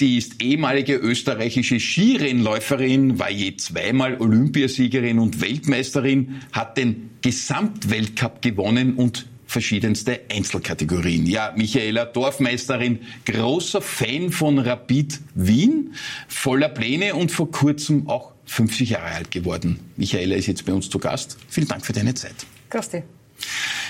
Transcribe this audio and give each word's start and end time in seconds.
Sie 0.00 0.16
ist 0.16 0.42
ehemalige 0.42 0.94
österreichische 0.94 1.78
Skirennläuferin, 1.78 3.18
war 3.18 3.30
je 3.30 3.58
zweimal 3.58 4.18
Olympiasiegerin 4.18 5.18
und 5.18 5.42
Weltmeisterin, 5.42 6.40
hat 6.52 6.78
den 6.78 7.10
Gesamtweltcup 7.20 8.40
gewonnen 8.40 8.94
und 8.94 9.26
verschiedenste 9.44 10.20
Einzelkategorien. 10.32 11.26
Ja, 11.26 11.52
Michaela 11.54 12.06
Dorfmeisterin, 12.06 13.00
großer 13.26 13.82
Fan 13.82 14.30
von 14.30 14.58
Rapid 14.58 15.20
Wien, 15.34 15.92
voller 16.28 16.70
Pläne 16.70 17.14
und 17.14 17.30
vor 17.30 17.50
kurzem 17.50 18.08
auch 18.08 18.32
50 18.46 18.88
Jahre 18.88 19.16
alt 19.16 19.30
geworden. 19.30 19.80
Michaela 19.98 20.34
ist 20.34 20.46
jetzt 20.46 20.64
bei 20.64 20.72
uns 20.72 20.88
zu 20.88 20.98
Gast. 20.98 21.36
Vielen 21.46 21.68
Dank 21.68 21.84
für 21.84 21.92
deine 21.92 22.14
Zeit. 22.14 22.36
Grüß 22.70 22.88
dich. 22.88 23.02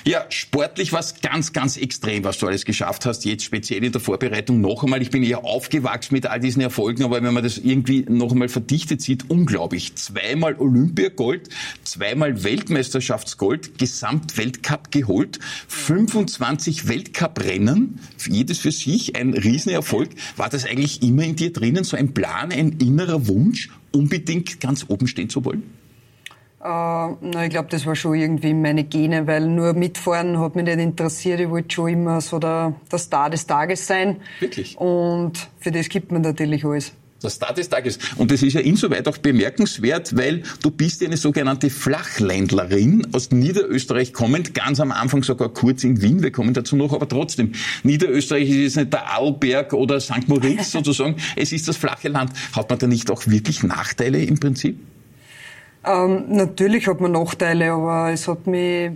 Ja, 0.04 0.24
sportlich 0.30 0.92
war 0.92 1.00
es 1.00 1.20
ganz, 1.20 1.52
ganz 1.52 1.77
extrem, 1.77 2.24
was 2.24 2.38
du 2.38 2.46
alles 2.46 2.64
geschafft 2.64 3.04
hast. 3.04 3.24
Jetzt 3.24 3.45
speziell 3.45 3.84
in 3.84 3.92
der 3.92 4.00
Vorbereitung 4.00 4.60
noch 4.60 4.82
einmal. 4.82 5.02
Ich 5.02 5.10
bin 5.10 5.22
ja 5.22 5.38
aufgewachsen 5.38 6.14
mit 6.14 6.27
all 6.27 6.41
diesen 6.41 6.62
Erfolgen, 6.62 7.04
aber 7.04 7.22
wenn 7.22 7.34
man 7.34 7.42
das 7.42 7.58
irgendwie 7.58 8.06
noch 8.08 8.32
einmal 8.32 8.48
verdichtet 8.48 9.02
sieht, 9.02 9.28
unglaublich. 9.28 9.94
Zweimal 9.96 10.56
Olympiagold, 10.58 11.50
zweimal 11.84 12.42
Weltmeisterschaftsgold, 12.44 13.78
Gesamtweltcup 13.78 14.91
geholt, 14.91 15.38
25 15.69 16.88
Weltcuprennen, 16.88 18.00
jedes 18.27 18.58
für 18.58 18.72
sich 18.72 19.16
ein 19.16 19.34
Riesenerfolg. 19.34 20.10
War 20.36 20.48
das 20.48 20.64
eigentlich 20.64 21.02
immer 21.02 21.24
in 21.24 21.36
dir 21.36 21.52
drinnen, 21.52 21.84
so 21.84 21.96
ein 21.96 22.14
Plan, 22.14 22.52
ein 22.52 22.78
innerer 22.80 23.28
Wunsch, 23.28 23.69
unbedingt 23.92 24.60
ganz 24.60 24.86
oben 24.88 25.06
stehen 25.06 25.28
zu 25.28 25.44
wollen? 25.44 25.80
Äh, 26.62 26.66
na, 26.66 27.44
ich 27.44 27.50
glaube, 27.50 27.69
das 27.70 27.86
war 27.86 27.97
schon 27.97 28.14
irgendwie 28.14 28.53
meine 28.53 28.84
Gene, 28.84 29.27
weil 29.27 29.47
nur 29.47 29.72
mitfahren 29.72 30.39
hat 30.39 30.56
mich 30.56 30.66
nicht 30.66 30.78
interessiert. 30.78 31.41
Ich 31.41 31.48
wollte 31.48 31.75
schon 31.75 31.89
immer 31.89 32.20
so 32.20 32.39
der, 32.39 32.75
der 32.92 32.98
Star 32.98 33.30
des 33.30 33.47
Tages 33.47 33.86
sein. 33.86 34.16
Wirklich? 34.41 34.77
Und 34.77 35.48
für 35.58 35.70
das 35.70 35.88
gibt 35.88 36.12
man 36.12 36.20
natürlich 36.20 36.64
alles. 36.64 36.92
Der 37.22 37.31
Star 37.31 37.55
des 37.55 37.69
Tages. 37.69 37.98
Und 38.16 38.31
das 38.31 38.42
ist 38.42 38.55
ja 38.55 38.61
insoweit 38.61 39.06
auch 39.08 39.19
bemerkenswert, 39.19 40.16
weil 40.16 40.42
du 40.62 40.70
bist 40.70 41.00
ja 41.00 41.06
eine 41.06 41.16
sogenannte 41.16 41.69
Flachländlerin 41.69 43.06
aus 43.12 43.31
Niederösterreich 43.31 44.12
kommend, 44.12 44.55
ganz 44.55 44.81
am 44.81 44.91
Anfang 44.91 45.22
sogar 45.22 45.50
kurz 45.50 45.84
in 45.84 46.00
Wien, 46.00 46.22
wir 46.22 46.33
kommen 46.33 46.55
dazu 46.55 46.77
noch, 46.77 46.94
aber 46.94 47.08
trotzdem, 47.08 47.53
Niederösterreich 47.83 48.48
ist 48.48 48.56
jetzt 48.56 48.77
nicht 48.77 48.92
der 48.92 49.11
Arlberg 49.11 49.75
oder 49.75 50.00
St. 50.00 50.28
Moritz 50.28 50.70
sozusagen, 50.72 51.16
es 51.36 51.53
ist 51.53 51.69
das 51.69 51.77
flache 51.77 52.08
Land. 52.08 52.33
Hat 52.55 52.70
man 52.70 52.78
da 52.78 52.86
nicht 52.86 53.11
auch 53.11 53.27
wirklich 53.27 53.62
Nachteile 53.62 54.22
im 54.22 54.38
Prinzip? 54.41 54.78
Ähm, 55.84 56.25
natürlich 56.28 56.86
hat 56.86 57.00
man 57.00 57.12
Nachteile, 57.12 57.73
aber 57.73 58.11
es 58.11 58.28
hat 58.28 58.47
mich 58.47 58.92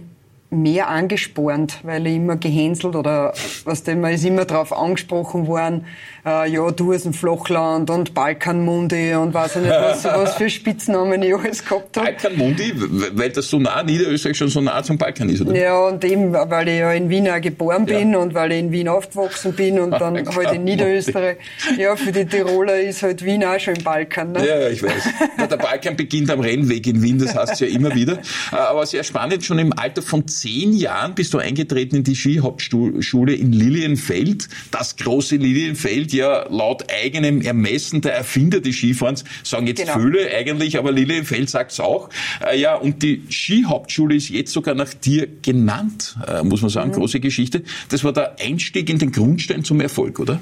mehr 0.54 0.88
angespornt, 0.88 1.78
weil 1.82 2.06
ich 2.06 2.16
immer 2.16 2.36
gehänselt 2.36 2.96
oder 2.96 3.34
was 3.64 3.82
denn, 3.82 4.00
man 4.00 4.12
ist 4.12 4.24
immer 4.24 4.44
darauf 4.44 4.72
angesprochen 4.72 5.46
worden, 5.46 5.86
äh, 6.26 6.50
ja, 6.50 6.70
du 6.70 6.92
hast 6.92 7.04
ein 7.04 7.12
Flachland 7.12 7.90
und 7.90 8.14
Balkanmundi 8.14 9.14
und 9.14 9.34
weiß 9.34 9.56
nicht, 9.56 9.70
was, 9.70 10.04
was 10.04 10.34
für 10.36 10.48
Spitznamen 10.48 11.22
ich 11.22 11.34
alles 11.34 11.64
gehabt 11.64 11.96
habe. 11.96 12.12
Balkanmundi, 12.12 12.72
weil 13.12 13.30
das 13.30 13.48
so 13.48 13.58
nah, 13.58 13.82
Niederösterreich 13.82 14.36
schon 14.36 14.48
so 14.48 14.60
nah 14.60 14.82
zum 14.82 14.96
Balkan 14.96 15.28
ist, 15.28 15.42
oder? 15.42 15.54
Ja, 15.54 15.78
und 15.86 16.02
eben, 16.04 16.32
weil 16.32 16.68
ich 16.68 16.78
ja 16.78 16.92
in 16.92 17.10
Wien 17.10 17.28
auch 17.28 17.40
geboren 17.40 17.84
bin 17.84 18.12
ja. 18.12 18.18
und 18.18 18.32
weil 18.34 18.52
ich 18.52 18.60
in 18.60 18.72
Wien 18.72 18.88
aufgewachsen 18.88 19.52
bin 19.52 19.78
und 19.78 19.90
dann 19.90 20.26
halt 20.36 20.52
in 20.52 20.64
Niederösterreich. 20.64 21.36
Ja, 21.76 21.94
für 21.96 22.12
die 22.12 22.24
Tiroler 22.24 22.80
ist 22.80 23.02
halt 23.02 23.22
Wien 23.24 23.44
auch 23.44 23.58
schon 23.58 23.74
im 23.76 23.84
Balkan. 23.84 24.32
Ne? 24.32 24.46
Ja, 24.46 24.68
ich 24.68 24.82
weiß. 24.82 25.02
der 25.50 25.56
Balkan 25.56 25.96
beginnt 25.96 26.30
am 26.30 26.40
Rennweg 26.40 26.86
in 26.86 27.02
Wien, 27.02 27.18
das 27.18 27.34
heißt 27.34 27.60
ja 27.60 27.66
immer 27.66 27.94
wieder. 27.94 28.14
Äh, 28.52 28.56
aber 28.56 28.86
sehr 28.86 29.04
spannend, 29.04 29.44
schon 29.44 29.58
im 29.58 29.72
Alter 29.78 30.00
von 30.00 30.26
zehn 30.44 30.74
Jahren 30.74 31.14
bist 31.14 31.32
du 31.32 31.38
eingetreten 31.38 31.96
in 31.96 32.04
die 32.04 32.14
Skihauptschule 32.14 33.32
in 33.32 33.54
Lilienfeld. 33.54 34.50
Das 34.70 34.96
große 34.96 35.36
Lilienfeld, 35.36 36.12
ja 36.12 36.46
laut 36.50 36.84
eigenem 36.92 37.40
Ermessen 37.40 38.02
der 38.02 38.14
Erfinder 38.14 38.60
des 38.60 38.76
Skifahrens, 38.76 39.24
sagen 39.42 39.66
jetzt 39.66 39.80
genau. 39.80 39.98
viele 39.98 40.30
eigentlich, 40.30 40.76
aber 40.76 40.92
Lilienfeld 40.92 41.48
sagt's 41.48 41.80
auch. 41.80 42.10
Äh, 42.46 42.60
ja, 42.60 42.74
und 42.74 43.02
die 43.02 43.22
Skihauptschule 43.30 44.16
ist 44.16 44.28
jetzt 44.28 44.52
sogar 44.52 44.74
nach 44.74 44.92
dir 44.92 45.28
genannt, 45.40 46.18
äh, 46.28 46.42
muss 46.42 46.60
man 46.60 46.68
sagen, 46.68 46.90
mhm. 46.90 46.96
große 46.96 47.20
Geschichte. 47.20 47.62
Das 47.88 48.04
war 48.04 48.12
der 48.12 48.36
Einstieg 48.38 48.90
in 48.90 48.98
den 48.98 49.12
Grundstein 49.12 49.64
zum 49.64 49.80
Erfolg, 49.80 50.20
oder? 50.20 50.40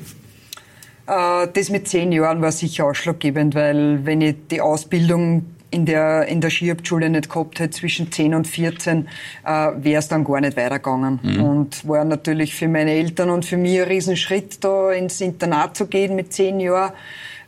Äh, 1.06 1.46
das 1.52 1.70
mit 1.70 1.86
zehn 1.86 2.10
Jahren 2.10 2.42
war 2.42 2.50
sicher 2.50 2.86
ausschlaggebend, 2.86 3.54
weil 3.54 4.04
wenn 4.04 4.20
ich 4.20 4.34
die 4.50 4.60
Ausbildung 4.60 5.46
in 5.72 5.86
der, 5.86 6.26
in 6.28 6.40
der 6.40 6.50
Skihauptschule 6.50 7.10
nicht 7.10 7.28
gehabt 7.28 7.58
hätte, 7.58 7.70
zwischen 7.70 8.12
10 8.12 8.34
und 8.34 8.46
14, 8.46 9.08
äh, 9.44 9.50
wäre 9.50 9.98
es 9.98 10.08
dann 10.08 10.22
gar 10.24 10.40
nicht 10.40 10.56
weitergegangen. 10.56 11.18
Mhm. 11.22 11.42
Und 11.42 11.88
war 11.88 12.04
natürlich 12.04 12.54
für 12.54 12.68
meine 12.68 12.92
Eltern 12.92 13.30
und 13.30 13.44
für 13.44 13.56
mich 13.56 13.80
ein 13.80 13.88
Riesenschritt, 13.88 14.62
da 14.62 14.92
ins 14.92 15.20
Internat 15.20 15.76
zu 15.76 15.86
gehen 15.86 16.14
mit 16.14 16.32
zehn 16.32 16.60
Jahren 16.60 16.92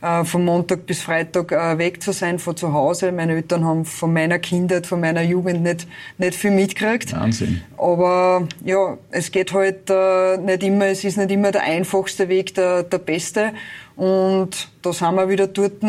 äh, 0.05 0.25
von 0.25 0.45
Montag 0.45 0.87
bis 0.87 1.03
Freitag 1.03 1.53
äh, 1.53 1.79
weg 1.79 2.03
zu 2.03 2.13
sein 2.13 2.39
von 2.39 2.57
zu 2.57 2.73
Hause. 2.73 3.11
Meine 3.13 3.35
Eltern 3.35 3.65
haben 3.65 3.85
von 3.85 4.13
meiner 4.13 4.39
Kindheit, 4.39 4.87
von 4.87 5.01
meiner 5.01 5.23
Jugend 5.23 5.63
nicht, 5.63 5.87
nicht 6.19 6.35
viel 6.35 6.51
mitgekriegt. 6.51 7.13
Wahnsinn. 7.15 7.63
Aber 7.79 8.47
ja, 8.65 8.99
es 9.11 9.31
geht 9.33 9.53
halt 9.53 9.89
äh, 9.89 10.37
nicht 10.37 10.63
immer, 10.63 10.87
es 10.87 11.05
ist 11.05 11.17
nicht 11.17 11.31
immer 11.31 11.53
der 11.53 11.63
einfachste 11.63 12.29
Weg 12.29 12.55
der, 12.55 12.83
der 12.83 12.99
beste. 12.99 13.53
Und 13.97 14.69
da 14.83 14.93
sind 14.93 15.15
wir 15.15 15.29
wieder 15.29 15.47
dort, 15.47 15.83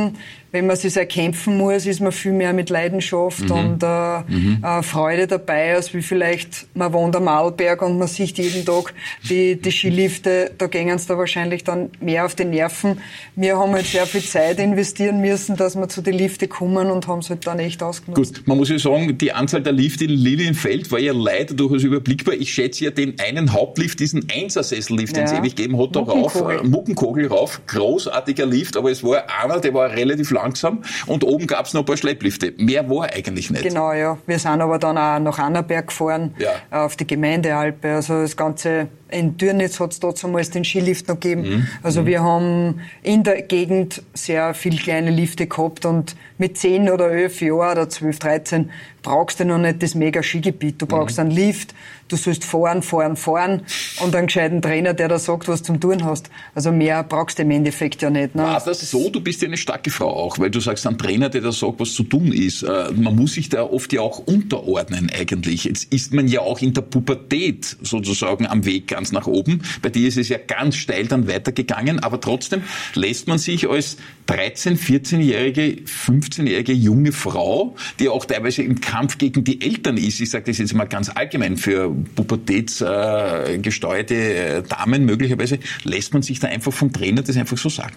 wenn 0.55 0.67
man 0.67 0.77
sich 0.77 0.95
erkämpfen 0.95 1.57
muss, 1.57 1.85
ist 1.85 1.99
man 1.99 2.13
viel 2.13 2.31
mehr 2.31 2.53
mit 2.53 2.69
Leidenschaft 2.69 3.41
mhm. 3.41 3.51
und 3.51 3.83
äh, 3.83 4.21
mhm. 4.25 4.63
äh, 4.63 4.81
Freude 4.83 5.27
dabei, 5.27 5.75
als 5.75 5.93
wie 5.93 6.01
vielleicht 6.01 6.67
man 6.73 6.93
wohnt 6.93 7.13
am 7.17 7.27
Arlberg 7.27 7.81
und 7.81 7.99
man 7.99 8.07
sieht 8.07 8.37
jeden 8.37 8.65
Tag 8.65 8.93
die, 9.29 9.61
die 9.61 9.71
Skilifte, 9.71 10.51
da 10.57 10.67
gehen 10.67 10.87
es 10.87 11.07
da 11.07 11.17
wahrscheinlich 11.17 11.65
dann 11.65 11.89
mehr 11.99 12.23
auf 12.23 12.35
die 12.35 12.45
Nerven. 12.45 13.01
Wir 13.35 13.57
haben 13.57 13.73
halt 13.73 13.85
sehr 13.85 14.05
viel 14.05 14.23
Zeit 14.23 14.59
investieren 14.59 15.19
müssen, 15.19 15.57
dass 15.57 15.75
wir 15.75 15.89
zu 15.89 16.01
den 16.01 16.13
Lifte 16.13 16.47
kommen 16.47 16.89
und 16.89 17.05
haben 17.07 17.19
es 17.19 17.29
halt 17.29 17.45
dann 17.45 17.59
echt 17.59 17.83
ausgenutzt. 17.83 18.35
Gut, 18.35 18.47
man 18.47 18.57
muss 18.57 18.69
ja 18.69 18.79
sagen, 18.79 19.17
die 19.17 19.33
Anzahl 19.33 19.61
der 19.61 19.73
Lifte 19.73 20.05
in 20.05 20.11
Lilienfeld 20.11 20.89
war 20.89 20.99
ja 20.99 21.11
leider 21.11 21.53
durchaus 21.53 21.83
überblickbar. 21.83 22.35
Ich 22.35 22.53
schätze 22.53 22.85
ja 22.85 22.91
den 22.91 23.19
einen 23.19 23.51
Hauptlift, 23.51 23.99
diesen 23.99 24.25
Einser-Sessellift, 24.33 25.17
den 25.17 25.25
es 25.25 25.33
ewig 25.33 25.57
gegeben 25.57 25.77
hat, 25.77 25.97
da 25.97 25.99
rauf, 25.99 26.41
Muckenkogel 26.63 27.27
rauf, 27.27 27.59
großartiger 27.67 28.45
Lift, 28.45 28.77
aber 28.77 28.89
es 28.89 29.03
war 29.03 29.25
einer, 29.41 29.59
der 29.59 29.73
war 29.73 29.89
relativ 29.89 30.31
langsam 30.45 30.83
und 31.07 31.23
oben 31.23 31.47
gab 31.47 31.65
es 31.65 31.73
noch 31.73 31.81
ein 31.81 31.85
paar 31.85 31.97
Schlepplifte. 31.97 32.53
Mehr 32.57 32.89
war 32.89 33.11
eigentlich 33.11 33.49
nicht. 33.49 33.63
Genau, 33.63 33.91
ja. 33.93 34.17
Wir 34.25 34.39
sind 34.39 34.61
aber 34.61 34.79
dann 34.79 34.97
auch 34.97 35.19
nach 35.19 35.39
Annaberg 35.39 35.87
gefahren, 35.87 36.35
ja. 36.37 36.85
auf 36.85 36.95
die 36.95 37.07
Gemeindealpe. 37.07 37.93
Also 37.93 38.21
das 38.21 38.37
ganze 38.37 38.87
in 39.09 39.37
Dürnitz 39.37 39.79
hat 39.79 39.93
es 39.93 39.99
damals 39.99 40.49
den 40.49 40.65
Skilift 40.65 41.07
noch 41.07 41.19
gegeben. 41.19 41.41
Mhm. 41.41 41.67
Also 41.83 42.01
mhm. 42.01 42.05
wir 42.05 42.23
haben 42.23 42.81
in 43.03 43.23
der 43.23 43.43
Gegend 43.43 44.01
sehr 44.13 44.53
viele 44.53 44.77
kleine 44.77 45.11
Lifte 45.11 45.47
gehabt 45.47 45.85
und 45.85 46.15
mit 46.37 46.57
10 46.57 46.89
oder 46.89 47.11
11 47.11 47.41
Jahren 47.41 47.77
oder 47.77 47.89
12, 47.89 48.19
13 48.19 48.69
brauchst 49.05 49.39
du 49.39 49.45
noch 49.45 49.59
nicht 49.59 49.81
das 49.81 49.95
mega 49.95 50.21
Skigebiet. 50.21 50.81
Du 50.81 50.87
brauchst 50.87 51.17
mhm. 51.17 51.25
einen 51.25 51.31
Lift, 51.31 51.75
du 52.07 52.17
sollst 52.17 52.43
fahren, 52.43 52.81
fahren, 52.81 53.15
fahren 53.15 53.61
und 54.03 54.15
einen 54.15 54.27
gescheiten 54.27 54.61
Trainer, 54.61 54.93
der 54.93 55.07
da 55.07 55.19
sagt, 55.19 55.47
was 55.47 55.61
zum 55.63 55.79
Tun 55.79 56.03
hast. 56.03 56.29
Also 56.55 56.71
mehr 56.71 57.03
brauchst 57.03 57.37
du 57.37 57.43
im 57.43 57.51
Endeffekt 57.51 58.01
ja 58.01 58.09
nicht. 58.09 58.35
Ne? 58.35 58.43
War 58.43 58.59
das 58.63 58.89
so? 58.89 59.09
Du 59.09 59.21
bist 59.21 59.41
ja 59.41 59.47
eine 59.47 59.57
starke 59.57 59.91
Frau 59.91 60.09
auch, 60.09 60.39
weil 60.39 60.49
du 60.49 60.59
sagst, 60.59 60.87
ein 60.87 60.97
Trainer, 60.97 61.29
der 61.29 61.41
da 61.41 61.51
sagt, 61.51 61.79
was 61.79 61.93
zu 61.93 62.03
tun 62.03 62.33
ist. 62.33 62.63
Äh, 62.63 62.91
man 62.93 63.15
muss 63.15 63.33
sich 63.33 63.49
da 63.49 63.63
oft 63.63 63.93
ja 63.93 64.01
auch 64.01 64.19
unterordnen 64.19 65.11
eigentlich. 65.15 65.65
Jetzt 65.65 65.93
ist 65.93 66.13
man 66.13 66.27
ja 66.27 66.41
auch 66.41 66.61
in 66.61 66.73
der 66.73 66.81
Pubertät 66.81 67.77
sozusagen 67.81 68.47
am 68.47 68.65
Weg 68.65 68.87
ganz 68.87 69.11
nach 69.11 69.27
oben. 69.27 69.61
Bei 69.83 69.89
dir 69.89 70.07
ist 70.07 70.17
es 70.17 70.29
ja 70.29 70.39
ganz 70.39 70.77
steil 70.77 71.05
dann 71.05 71.27
weitergegangen, 71.27 71.99
aber 71.99 72.19
trotzdem 72.19 72.63
lässt 72.95 73.27
man 73.27 73.37
sich 73.37 73.69
als 73.69 73.97
13, 74.25 74.79
14-jährige, 74.79 75.83
15-jährige 75.83 76.73
junge 76.73 77.11
Frau, 77.11 77.75
die 77.99 78.09
auch 78.09 78.25
teilweise 78.25 78.63
im 78.63 78.81
Kampf 78.81 78.94
gegen 79.17 79.43
die 79.43 79.61
Eltern 79.61 79.97
ist, 79.97 80.19
ich 80.19 80.29
sage 80.29 80.45
das 80.45 80.57
jetzt 80.57 80.73
mal 80.73 80.85
ganz 80.85 81.09
allgemein 81.09 81.57
für 81.57 81.93
pubertätsgesteuerte 82.15 84.15
äh, 84.15 84.63
Damen 84.63 85.05
möglicherweise, 85.05 85.59
lässt 85.83 86.13
man 86.13 86.21
sich 86.21 86.39
da 86.39 86.47
einfach 86.47 86.73
vom 86.73 86.91
Trainer 86.91 87.21
das 87.21 87.37
einfach 87.37 87.57
so 87.57 87.69
sagen? 87.69 87.95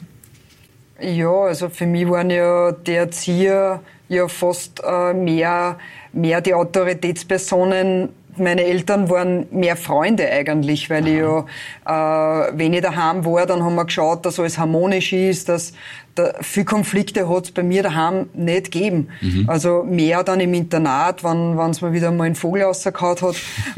Ja, 1.00 1.30
also 1.30 1.68
für 1.68 1.86
mich 1.86 2.08
waren 2.08 2.30
ja 2.30 2.72
die 2.72 2.94
Erzieher 2.94 3.82
ja 4.08 4.26
fast 4.26 4.82
äh, 4.84 5.14
mehr, 5.14 5.78
mehr 6.12 6.40
die 6.40 6.54
Autoritätspersonen 6.54 8.08
meine 8.38 8.64
Eltern 8.64 9.08
waren 9.10 9.46
mehr 9.50 9.76
Freunde 9.76 10.28
eigentlich, 10.30 10.90
weil 10.90 11.02
Aha. 11.02 11.08
ich 11.08 11.18
ja, 11.18 12.48
äh, 12.48 12.52
wenn 12.54 12.72
ich 12.72 12.82
daheim 12.82 13.24
war, 13.24 13.46
dann 13.46 13.62
haben 13.62 13.74
wir 13.74 13.84
geschaut, 13.84 14.24
dass 14.26 14.38
alles 14.38 14.58
harmonisch 14.58 15.12
ist, 15.12 15.48
dass 15.48 15.72
da, 16.18 16.34
viel 16.40 16.64
Konflikte 16.64 17.28
hat 17.28 17.44
es 17.44 17.50
bei 17.52 17.62
mir 17.62 17.82
daheim 17.82 18.28
nicht 18.34 18.70
gegeben. 18.70 19.08
Mhm. 19.20 19.48
Also 19.48 19.84
mehr 19.84 20.24
dann 20.24 20.40
im 20.40 20.52
Internat, 20.52 21.22
wenn 21.22 21.58
es 21.70 21.80
mir 21.80 21.92
wieder 21.92 22.10
mal 22.10 22.24
einen 22.24 22.34
Vogel 22.34 22.62
rausgehauen 22.62 23.20
hat. 23.20 23.36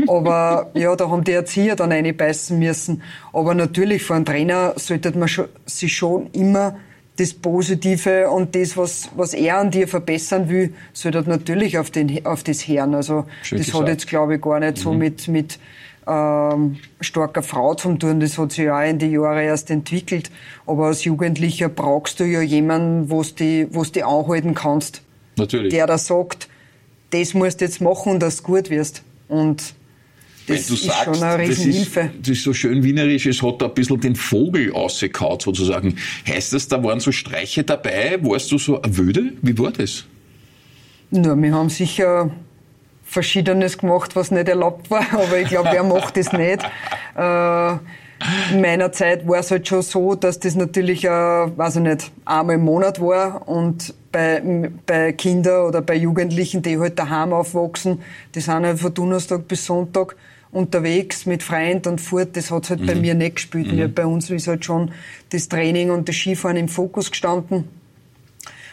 Aber 0.08 0.70
ja, 0.74 0.96
da 0.96 1.10
haben 1.10 1.24
die 1.24 1.32
Erzieher 1.32 1.76
dann 1.76 1.92
reinbeißen 1.92 2.58
müssen. 2.58 3.02
Aber 3.32 3.54
natürlich, 3.54 4.02
vor 4.02 4.16
einem 4.16 4.24
Trainer 4.24 4.72
sollte 4.76 5.16
man 5.16 5.28
schon, 5.28 5.46
sich 5.66 5.94
schon 5.94 6.30
immer 6.32 6.76
das 7.20 7.34
Positive 7.34 8.30
und 8.30 8.54
das, 8.54 8.76
was, 8.76 9.10
was 9.14 9.34
er 9.34 9.58
an 9.58 9.70
dir 9.70 9.86
verbessern 9.86 10.48
will, 10.48 10.72
soll 10.92 11.12
das 11.12 11.26
natürlich 11.26 11.78
auf, 11.78 11.90
den, 11.90 12.24
auf 12.24 12.42
das 12.42 12.66
hören. 12.66 12.94
Also 12.94 13.26
Schön 13.42 13.58
das 13.58 13.66
gesagt. 13.66 13.82
hat 13.82 13.88
jetzt, 13.90 14.06
glaube 14.06 14.36
ich, 14.36 14.40
gar 14.40 14.58
nicht 14.58 14.78
mhm. 14.78 14.82
so 14.82 14.92
mit, 14.92 15.28
mit 15.28 15.58
äh, 16.06 16.10
ähm, 16.10 16.78
starker 17.00 17.42
Frau 17.42 17.74
zum 17.74 17.98
tun. 17.98 18.20
Das 18.20 18.38
hat 18.38 18.52
sich 18.52 18.64
ja 18.64 18.78
auch 18.78 18.88
in 18.88 18.98
die 18.98 19.08
Jahre 19.08 19.44
erst 19.44 19.70
entwickelt. 19.70 20.30
Aber 20.66 20.86
als 20.86 21.04
Jugendlicher 21.04 21.68
brauchst 21.68 22.20
du 22.20 22.24
ja 22.24 22.40
jemanden, 22.40 23.10
wo 23.10 23.22
du 23.22 23.30
die, 23.38 23.66
wo's 23.70 23.92
die 23.92 24.02
anhalten 24.02 24.54
kannst. 24.54 25.02
Natürlich. 25.36 25.72
Der 25.72 25.86
da 25.86 25.98
sagt, 25.98 26.48
das 27.10 27.34
musst 27.34 27.60
du 27.60 27.64
jetzt 27.64 27.80
machen, 27.80 28.18
dass 28.18 28.38
du 28.38 28.42
gut 28.44 28.70
wirst. 28.70 29.02
Und 29.28 29.74
das 30.58 30.66
du 30.66 30.74
ist 30.74 30.84
sagst, 30.84 31.04
schon 31.04 31.22
eine 31.22 31.48
das 31.48 31.58
ist, 31.58 31.96
das 31.96 32.28
ist 32.28 32.42
so 32.42 32.52
schön 32.52 32.82
wienerisch, 32.82 33.26
es 33.26 33.42
hat 33.42 33.60
da 33.60 33.66
ein 33.66 33.74
bisschen 33.74 34.00
den 34.00 34.16
Vogel 34.16 34.72
ausgekaut 34.72 35.42
sozusagen. 35.42 35.96
Heißt 36.28 36.52
das, 36.52 36.68
da 36.68 36.82
waren 36.82 37.00
so 37.00 37.12
Streiche 37.12 37.64
dabei? 37.64 38.18
Warst 38.22 38.50
du 38.52 38.58
so 38.58 38.80
wöde? 38.88 39.32
Wie 39.42 39.58
war 39.58 39.70
das? 39.70 40.04
Ja, 41.10 41.40
wir 41.40 41.54
haben 41.54 41.68
sicher 41.68 42.30
Verschiedenes 43.02 43.78
gemacht, 43.78 44.14
was 44.14 44.30
nicht 44.30 44.48
erlaubt 44.48 44.90
war, 44.90 45.04
aber 45.12 45.38
ich 45.38 45.48
glaube, 45.48 45.70
wer 45.72 45.82
macht 45.82 46.16
das 46.16 46.32
nicht? 46.32 46.62
Äh, 47.16 47.72
in 48.52 48.60
meiner 48.60 48.92
Zeit 48.92 49.26
war 49.26 49.38
es 49.38 49.50
halt 49.50 49.66
schon 49.66 49.82
so, 49.82 50.14
dass 50.14 50.38
das 50.38 50.54
natürlich, 50.54 51.04
äh, 51.04 51.08
weiß 51.08 51.76
ich 51.76 51.82
nicht, 51.82 52.12
einmal 52.24 52.56
im 52.56 52.64
Monat 52.64 53.00
war 53.00 53.48
und 53.48 53.94
bei, 54.12 54.70
bei 54.86 55.12
Kindern 55.12 55.66
oder 55.66 55.80
bei 55.80 55.94
Jugendlichen, 55.94 56.62
die 56.62 56.78
halt 56.78 56.98
daheim 56.98 57.32
aufwachsen, 57.32 58.02
die 58.34 58.40
sind 58.40 58.66
halt 58.66 58.78
von 58.78 58.92
Donnerstag 58.92 59.48
bis 59.48 59.64
Sonntag 59.64 60.16
unterwegs 60.52 61.26
mit 61.26 61.42
Freund 61.42 61.86
und 61.86 62.00
fort, 62.00 62.36
das 62.36 62.50
hat's 62.50 62.70
halt 62.70 62.84
bei 62.86 62.94
mir 62.94 63.14
nicht 63.14 63.36
gespielt. 63.36 63.72
Ja, 63.72 63.86
bei 63.86 64.04
uns 64.04 64.30
ist 64.30 64.48
halt 64.48 64.64
schon 64.64 64.90
das 65.30 65.48
Training 65.48 65.90
und 65.90 66.08
das 66.08 66.16
Skifahren 66.16 66.56
im 66.56 66.68
Fokus 66.68 67.10
gestanden. 67.10 67.68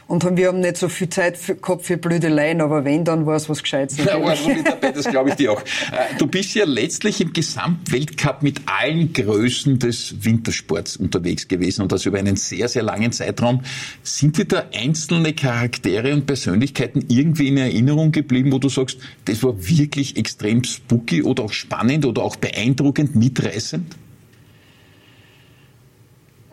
Und 0.07 0.23
haben, 0.23 0.37
wir 0.37 0.47
haben 0.47 0.61
nicht 0.61 0.77
so 0.77 0.87
viel 0.87 1.09
Zeit 1.09 1.37
für, 1.37 1.55
gehabt 1.55 1.83
für 1.83 1.97
Blödeleien, 1.97 2.61
aber 2.61 2.85
wenn, 2.85 3.03
dann 3.03 3.25
war 3.25 3.35
es 3.35 3.49
was 3.49 3.61
Gescheites. 3.61 3.97
Da 3.97 4.21
war 4.23 4.35
so 4.37 4.47
mit 4.47 4.65
dabei, 4.65 4.91
das 4.91 5.05
glaube 5.05 5.29
ich 5.29 5.35
dir 5.35 5.51
auch. 5.51 5.61
Äh, 5.61 6.15
Du 6.17 6.27
bist 6.27 6.55
ja 6.55 6.63
letztlich 6.65 7.19
im 7.19 7.33
Gesamtweltcup 7.33 8.41
mit 8.41 8.61
allen 8.65 9.11
Größen 9.11 9.79
des 9.79 10.23
Wintersports 10.23 10.95
unterwegs 10.95 11.47
gewesen 11.49 11.81
und 11.81 11.91
das 11.91 12.05
über 12.05 12.19
einen 12.19 12.37
sehr, 12.37 12.69
sehr 12.69 12.83
langen 12.83 13.11
Zeitraum. 13.11 13.61
Sind 14.01 14.37
dir 14.37 14.45
da 14.45 14.63
einzelne 14.73 15.33
Charaktere 15.33 16.13
und 16.13 16.25
Persönlichkeiten 16.25 17.03
irgendwie 17.09 17.49
in 17.49 17.57
Erinnerung 17.57 18.13
geblieben, 18.13 18.53
wo 18.53 18.59
du 18.59 18.69
sagst, 18.69 18.99
das 19.25 19.43
war 19.43 19.55
wirklich 19.67 20.15
extrem 20.15 20.63
spooky 20.63 21.21
oder 21.23 21.43
auch 21.43 21.53
spannend 21.53 22.05
oder 22.05 22.21
auch 22.23 22.37
beeindruckend, 22.37 23.15
mitreißend? 23.15 23.95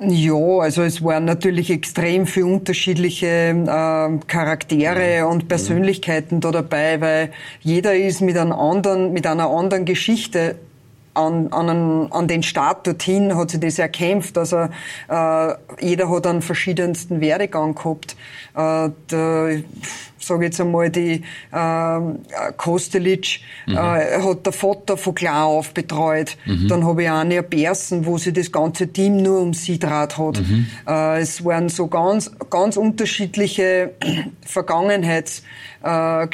Ja, 0.00 0.58
also 0.58 0.82
es 0.82 1.04
waren 1.04 1.24
natürlich 1.24 1.70
extrem 1.70 2.26
viele 2.26 2.46
unterschiedliche 2.46 3.26
ähm, 3.26 4.26
Charaktere 4.26 5.26
und 5.26 5.48
Persönlichkeiten 5.48 6.40
da 6.40 6.50
dabei, 6.50 7.00
weil 7.00 7.32
jeder 7.60 7.94
ist 7.94 8.20
mit, 8.20 8.36
einem 8.36 8.52
anderen, 8.52 9.12
mit 9.12 9.24
einer 9.26 9.48
anderen 9.48 9.84
Geschichte 9.84 10.56
an, 11.14 11.52
an, 11.52 11.70
einen, 11.70 12.12
an 12.12 12.26
den 12.26 12.42
Start 12.42 12.86
dorthin 12.88 13.36
hat 13.36 13.50
sich 13.50 13.60
das 13.60 13.78
erkämpft. 13.78 14.36
Also 14.36 14.68
äh, 15.08 15.54
jeder 15.80 16.10
hat 16.10 16.26
einen 16.26 16.42
verschiedensten 16.42 17.20
Werdegang 17.20 17.76
gehabt. 17.76 18.16
Äh, 18.56 18.90
der, 19.10 19.62
sage 20.26 20.46
jetzt 20.46 20.60
einmal, 20.60 20.90
die 20.90 21.22
äh, 21.52 22.00
Kostelic 22.56 23.40
äh, 23.66 23.74
hat 23.74 24.46
der 24.46 24.52
Vater 24.52 24.96
von 24.96 25.14
klar 25.14 25.46
auf 25.46 25.72
betreut. 25.74 26.36
Dann 26.68 26.84
habe 26.84 27.02
ich 27.04 27.10
eine 27.10 27.42
Bersen, 27.42 28.06
wo 28.06 28.18
sich 28.18 28.32
das 28.32 28.50
ganze 28.50 28.88
Team 28.88 29.22
nur 29.22 29.40
um 29.40 29.54
sie 29.54 29.78
draht 29.78 30.18
hat. 30.18 30.40
Äh, 30.86 31.20
es 31.20 31.44
waren 31.44 31.68
so 31.68 31.86
ganz, 31.86 32.30
ganz 32.50 32.76
unterschiedliche 32.76 33.92
Vergangenheits 34.42 35.42
äh, 35.82 36.26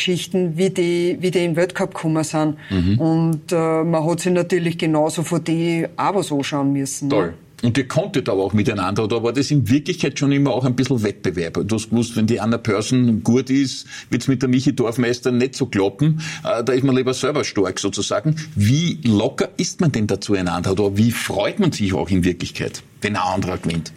wie 0.56 0.70
die, 0.70 1.16
wie 1.20 1.30
die 1.30 1.44
in 1.44 1.50
den 1.52 1.56
Weltcup 1.56 1.94
gekommen 1.94 2.24
sind. 2.24 2.56
Und 2.98 3.52
äh, 3.52 3.84
man 3.84 4.06
hat 4.06 4.20
sich 4.20 4.32
natürlich 4.32 4.78
genauso 4.78 5.22
von 5.22 5.42
die 5.42 5.86
auch 5.96 6.14
was 6.14 6.32
anschauen 6.32 6.72
müssen. 6.72 7.08
ne? 7.28 7.34
Und 7.62 7.76
ihr 7.76 7.86
konntet 7.86 8.28
aber 8.28 8.42
auch 8.42 8.52
miteinander, 8.52 9.04
oder 9.04 9.22
war 9.22 9.32
das 9.32 9.50
in 9.50 9.68
Wirklichkeit 9.68 10.18
schon 10.18 10.32
immer 10.32 10.52
auch 10.52 10.64
ein 10.64 10.74
bisschen 10.74 11.02
Wettbewerb? 11.02 11.60
Du 11.66 11.74
hast 11.74 11.90
gewusst, 11.90 12.16
wenn 12.16 12.26
die 12.26 12.40
Anna 12.40 12.58
Person 12.58 13.22
gut 13.22 13.50
ist, 13.50 13.86
wird's 14.08 14.28
mit 14.28 14.42
der 14.42 14.48
Michi 14.48 14.74
Dorfmeister 14.74 15.30
nicht 15.30 15.54
so 15.54 15.66
kloppen. 15.66 16.20
Äh, 16.44 16.64
Da 16.64 16.72
ist 16.72 16.84
man 16.84 16.96
lieber 16.96 17.14
selber 17.14 17.44
stark 17.44 17.78
sozusagen. 17.78 18.36
Wie 18.54 19.00
locker 19.04 19.48
ist 19.56 19.80
man 19.80 19.92
denn 19.92 20.06
da 20.06 20.20
zueinander? 20.20 20.72
Oder 20.72 20.96
wie 20.96 21.10
freut 21.10 21.58
man 21.58 21.72
sich 21.72 21.92
auch 21.92 22.08
in 22.08 22.24
Wirklichkeit, 22.24 22.82
wenn 23.02 23.16
ein 23.16 23.22
anderer 23.22 23.58
gewinnt? 23.58 23.92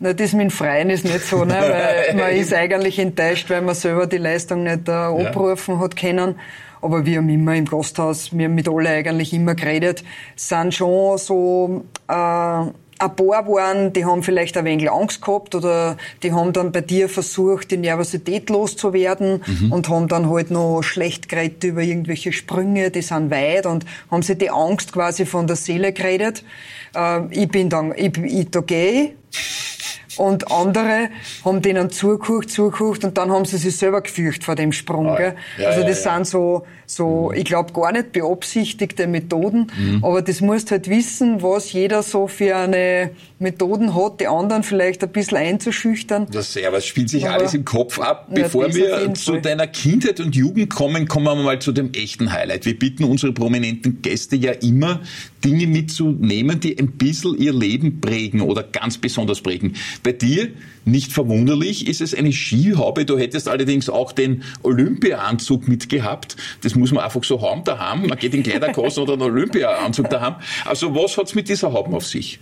Na, 0.00 0.12
das 0.12 0.32
mit 0.32 0.42
dem 0.42 0.50
Freien 0.50 0.90
ist 0.90 1.04
nicht 1.04 1.26
so, 1.26 1.44
ne? 1.44 1.54
weil 1.54 2.14
man 2.16 2.30
ist 2.32 2.54
eigentlich 2.54 2.98
enttäuscht, 2.98 3.50
weil 3.50 3.62
man 3.62 3.74
selber 3.74 4.06
die 4.06 4.18
Leistung 4.18 4.62
nicht 4.62 4.88
äh, 4.88 4.92
abrufen 4.92 5.80
hat 5.80 5.96
können. 5.96 6.36
Aber 6.80 7.04
wir 7.04 7.18
haben 7.18 7.28
immer 7.28 7.56
im 7.56 7.64
Gasthaus, 7.64 8.36
wir 8.36 8.44
haben 8.44 8.54
mit 8.54 8.68
alle 8.68 8.90
eigentlich 8.90 9.32
immer 9.32 9.56
geredet, 9.56 10.04
sind 10.36 10.72
schon 10.74 11.18
so, 11.18 11.84
äh, 12.06 12.66
ein 12.98 13.16
paar 13.16 13.46
waren, 13.46 13.92
die 13.92 14.04
haben 14.04 14.22
vielleicht 14.22 14.56
ein 14.56 14.64
wenig 14.64 14.90
Angst 14.90 15.22
gehabt 15.22 15.54
oder 15.54 15.96
die 16.22 16.32
haben 16.32 16.52
dann 16.52 16.72
bei 16.72 16.80
dir 16.80 17.08
versucht, 17.08 17.70
die 17.70 17.76
Nervosität 17.76 18.50
loszuwerden 18.50 19.42
und 19.70 19.88
haben 19.88 20.08
dann 20.08 20.28
halt 20.28 20.50
noch 20.50 20.82
schlecht 20.82 21.28
geredet 21.28 21.64
über 21.64 21.82
irgendwelche 21.82 22.32
Sprünge, 22.32 22.90
die 22.90 23.02
sind 23.02 23.30
weit 23.30 23.66
und 23.66 23.84
haben 24.10 24.22
sich 24.22 24.38
die 24.38 24.50
Angst 24.50 24.92
quasi 24.92 25.26
von 25.26 25.46
der 25.46 25.56
Seele 25.56 25.92
geredet. 25.92 26.44
Äh, 26.94 27.26
ich 27.30 27.48
bin 27.48 27.68
dann, 27.68 27.92
ich, 27.96 28.16
ich 28.18 28.50
da 28.50 28.60
gehe 28.60 29.12
und 30.18 30.50
andere 30.50 31.08
haben 31.44 31.62
denen 31.62 31.90
zugeguckt, 31.90 32.50
zugeguckt 32.50 33.04
und 33.04 33.16
dann 33.18 33.30
haben 33.30 33.44
sie 33.44 33.56
sich 33.56 33.76
selber 33.76 34.00
gefürchtet 34.02 34.44
vor 34.44 34.54
dem 34.54 34.72
Sprung. 34.72 35.08
Ah, 35.08 35.16
Gell? 35.16 35.34
ja, 35.58 35.68
also 35.68 35.80
ja, 35.82 35.86
das 35.88 36.04
ja. 36.04 36.14
sind 36.16 36.26
so, 36.26 36.66
so 36.86 37.32
ich 37.34 37.44
glaube, 37.44 37.72
gar 37.72 37.92
nicht 37.92 38.12
beabsichtigte 38.12 39.06
Methoden, 39.06 39.70
aber 40.02 40.22
das 40.22 40.40
musst 40.40 40.70
halt 40.70 40.88
wissen, 40.88 41.42
was 41.42 41.72
jeder 41.72 42.02
so 42.02 42.26
für 42.26 42.56
eine 42.56 43.10
Methoden 43.38 43.94
hat, 43.94 44.20
die 44.20 44.26
anderen 44.26 44.62
vielleicht 44.62 45.02
ein 45.04 45.10
bisschen 45.10 45.38
einzuschüchtern. 45.38 46.26
Das 46.32 46.52
sehr, 46.52 46.72
was 46.72 46.84
spielt 46.86 47.10
sich 47.10 47.26
Aber- 47.26 47.34
alles 47.38 47.54
im 47.54 47.64
Kopf 47.64 47.98
ab. 48.00 48.28
Ja, 48.30 48.42
Bevor 48.44 48.74
wir 48.74 49.14
zu 49.14 49.32
Fall. 49.32 49.42
deiner 49.42 49.66
Kindheit 49.66 50.20
und 50.20 50.34
Jugend 50.34 50.70
kommen, 50.70 51.06
kommen 51.06 51.26
wir 51.26 51.34
mal 51.36 51.58
zu 51.60 51.72
dem 51.72 51.92
echten 51.92 52.32
Highlight. 52.32 52.64
Wir 52.66 52.78
bitten 52.78 53.04
unsere 53.04 53.32
prominenten 53.32 54.02
Gäste 54.02 54.36
ja 54.36 54.52
immer, 54.52 55.00
Dinge 55.44 55.66
mitzunehmen, 55.66 56.58
die 56.60 56.78
ein 56.78 56.92
bisschen 56.92 57.38
ihr 57.38 57.52
Leben 57.52 58.00
prägen 58.00 58.40
oder 58.40 58.62
ganz 58.62 58.98
besonders 58.98 59.40
prägen. 59.40 59.74
Bei 60.08 60.12
dir, 60.12 60.48
nicht 60.86 61.12
verwunderlich, 61.12 61.86
ist 61.86 62.00
es 62.00 62.14
eine 62.14 62.32
Skihaube. 62.32 63.04
Du 63.04 63.18
hättest 63.18 63.46
allerdings 63.46 63.90
auch 63.90 64.12
den 64.12 64.42
Olympia-Anzug 64.62 65.68
mitgehabt. 65.68 66.34
Das 66.62 66.74
muss 66.74 66.92
man 66.92 67.04
einfach 67.04 67.22
so 67.24 67.42
haben 67.42 67.62
daheim. 67.62 68.06
Man 68.06 68.16
geht 68.16 68.32
in 68.32 68.42
Kleiderkosten 68.42 69.02
oder 69.02 69.12
einen 69.12 69.20
Olympia-Anzug 69.20 70.08
daheim. 70.08 70.36
Also 70.64 70.94
was 70.94 71.18
hat's 71.18 71.34
mit 71.34 71.50
dieser 71.50 71.74
Haube 71.74 71.94
auf 71.94 72.06
sich? 72.06 72.40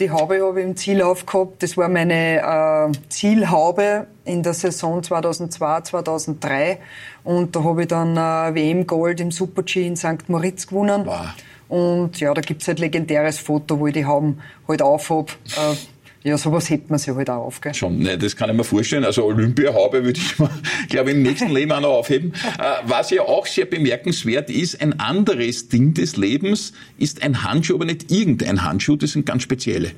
Die 0.00 0.10
Haube 0.10 0.44
habe 0.44 0.58
ich 0.58 0.66
im 0.66 0.74
Zielhauf 0.74 1.26
gehabt. 1.26 1.62
Das 1.62 1.76
war 1.76 1.88
meine 1.88 2.40
äh, 2.40 2.92
Zielhaube 3.08 4.08
in 4.24 4.42
der 4.42 4.54
Saison 4.54 5.00
2002, 5.00 5.82
2003. 5.82 6.80
Und 7.22 7.54
da 7.54 7.62
habe 7.62 7.82
ich 7.82 7.86
dann 7.88 8.16
äh, 8.16 8.52
WM 8.52 8.84
Gold 8.88 9.20
im 9.20 9.30
Super-G 9.30 9.86
in 9.86 9.94
St. 9.94 10.28
Moritz 10.28 10.66
gewonnen. 10.66 11.06
Wow. 11.06 11.20
Und 11.68 12.18
ja, 12.18 12.34
da 12.34 12.40
gibt's 12.40 12.66
halt 12.66 12.80
legendäres 12.80 13.38
Foto, 13.38 13.78
wo 13.78 13.86
ich 13.86 13.94
die 13.94 14.06
Hauben 14.06 14.40
halt 14.66 14.82
aufhab. 14.82 15.30
Äh, 15.56 15.76
ja, 16.22 16.36
sowas 16.36 16.68
hätte 16.68 16.84
man 16.88 16.98
sich 16.98 17.14
halt 17.14 17.30
auch 17.30 17.46
auf, 17.46 17.60
gell? 17.60 17.72
Schon, 17.72 17.98
ne, 17.98 18.18
das 18.18 18.36
kann 18.36 18.50
ich 18.50 18.56
mir 18.56 18.64
vorstellen. 18.64 19.04
Also 19.04 19.24
Olympiahaube 19.24 20.04
würde 20.04 20.20
ich 20.20 20.38
mal, 20.38 20.50
glaube 20.88 21.10
ich, 21.10 21.16
im 21.16 21.22
nächsten 21.22 21.50
Leben 21.50 21.72
auch 21.72 21.80
noch 21.80 21.90
aufheben. 21.90 22.32
Äh, 22.58 22.62
was 22.84 23.10
ja 23.10 23.22
auch 23.22 23.46
sehr 23.46 23.64
bemerkenswert 23.64 24.50
ist, 24.50 24.80
ein 24.82 25.00
anderes 25.00 25.68
Ding 25.68 25.94
des 25.94 26.16
Lebens 26.16 26.74
ist 26.98 27.22
ein 27.22 27.42
Handschuh, 27.42 27.74
aber 27.74 27.86
nicht 27.86 28.10
irgendein 28.12 28.64
Handschuh, 28.64 28.96
das 28.96 29.12
sind 29.12 29.24
ganz 29.24 29.42
spezielle. 29.42 29.92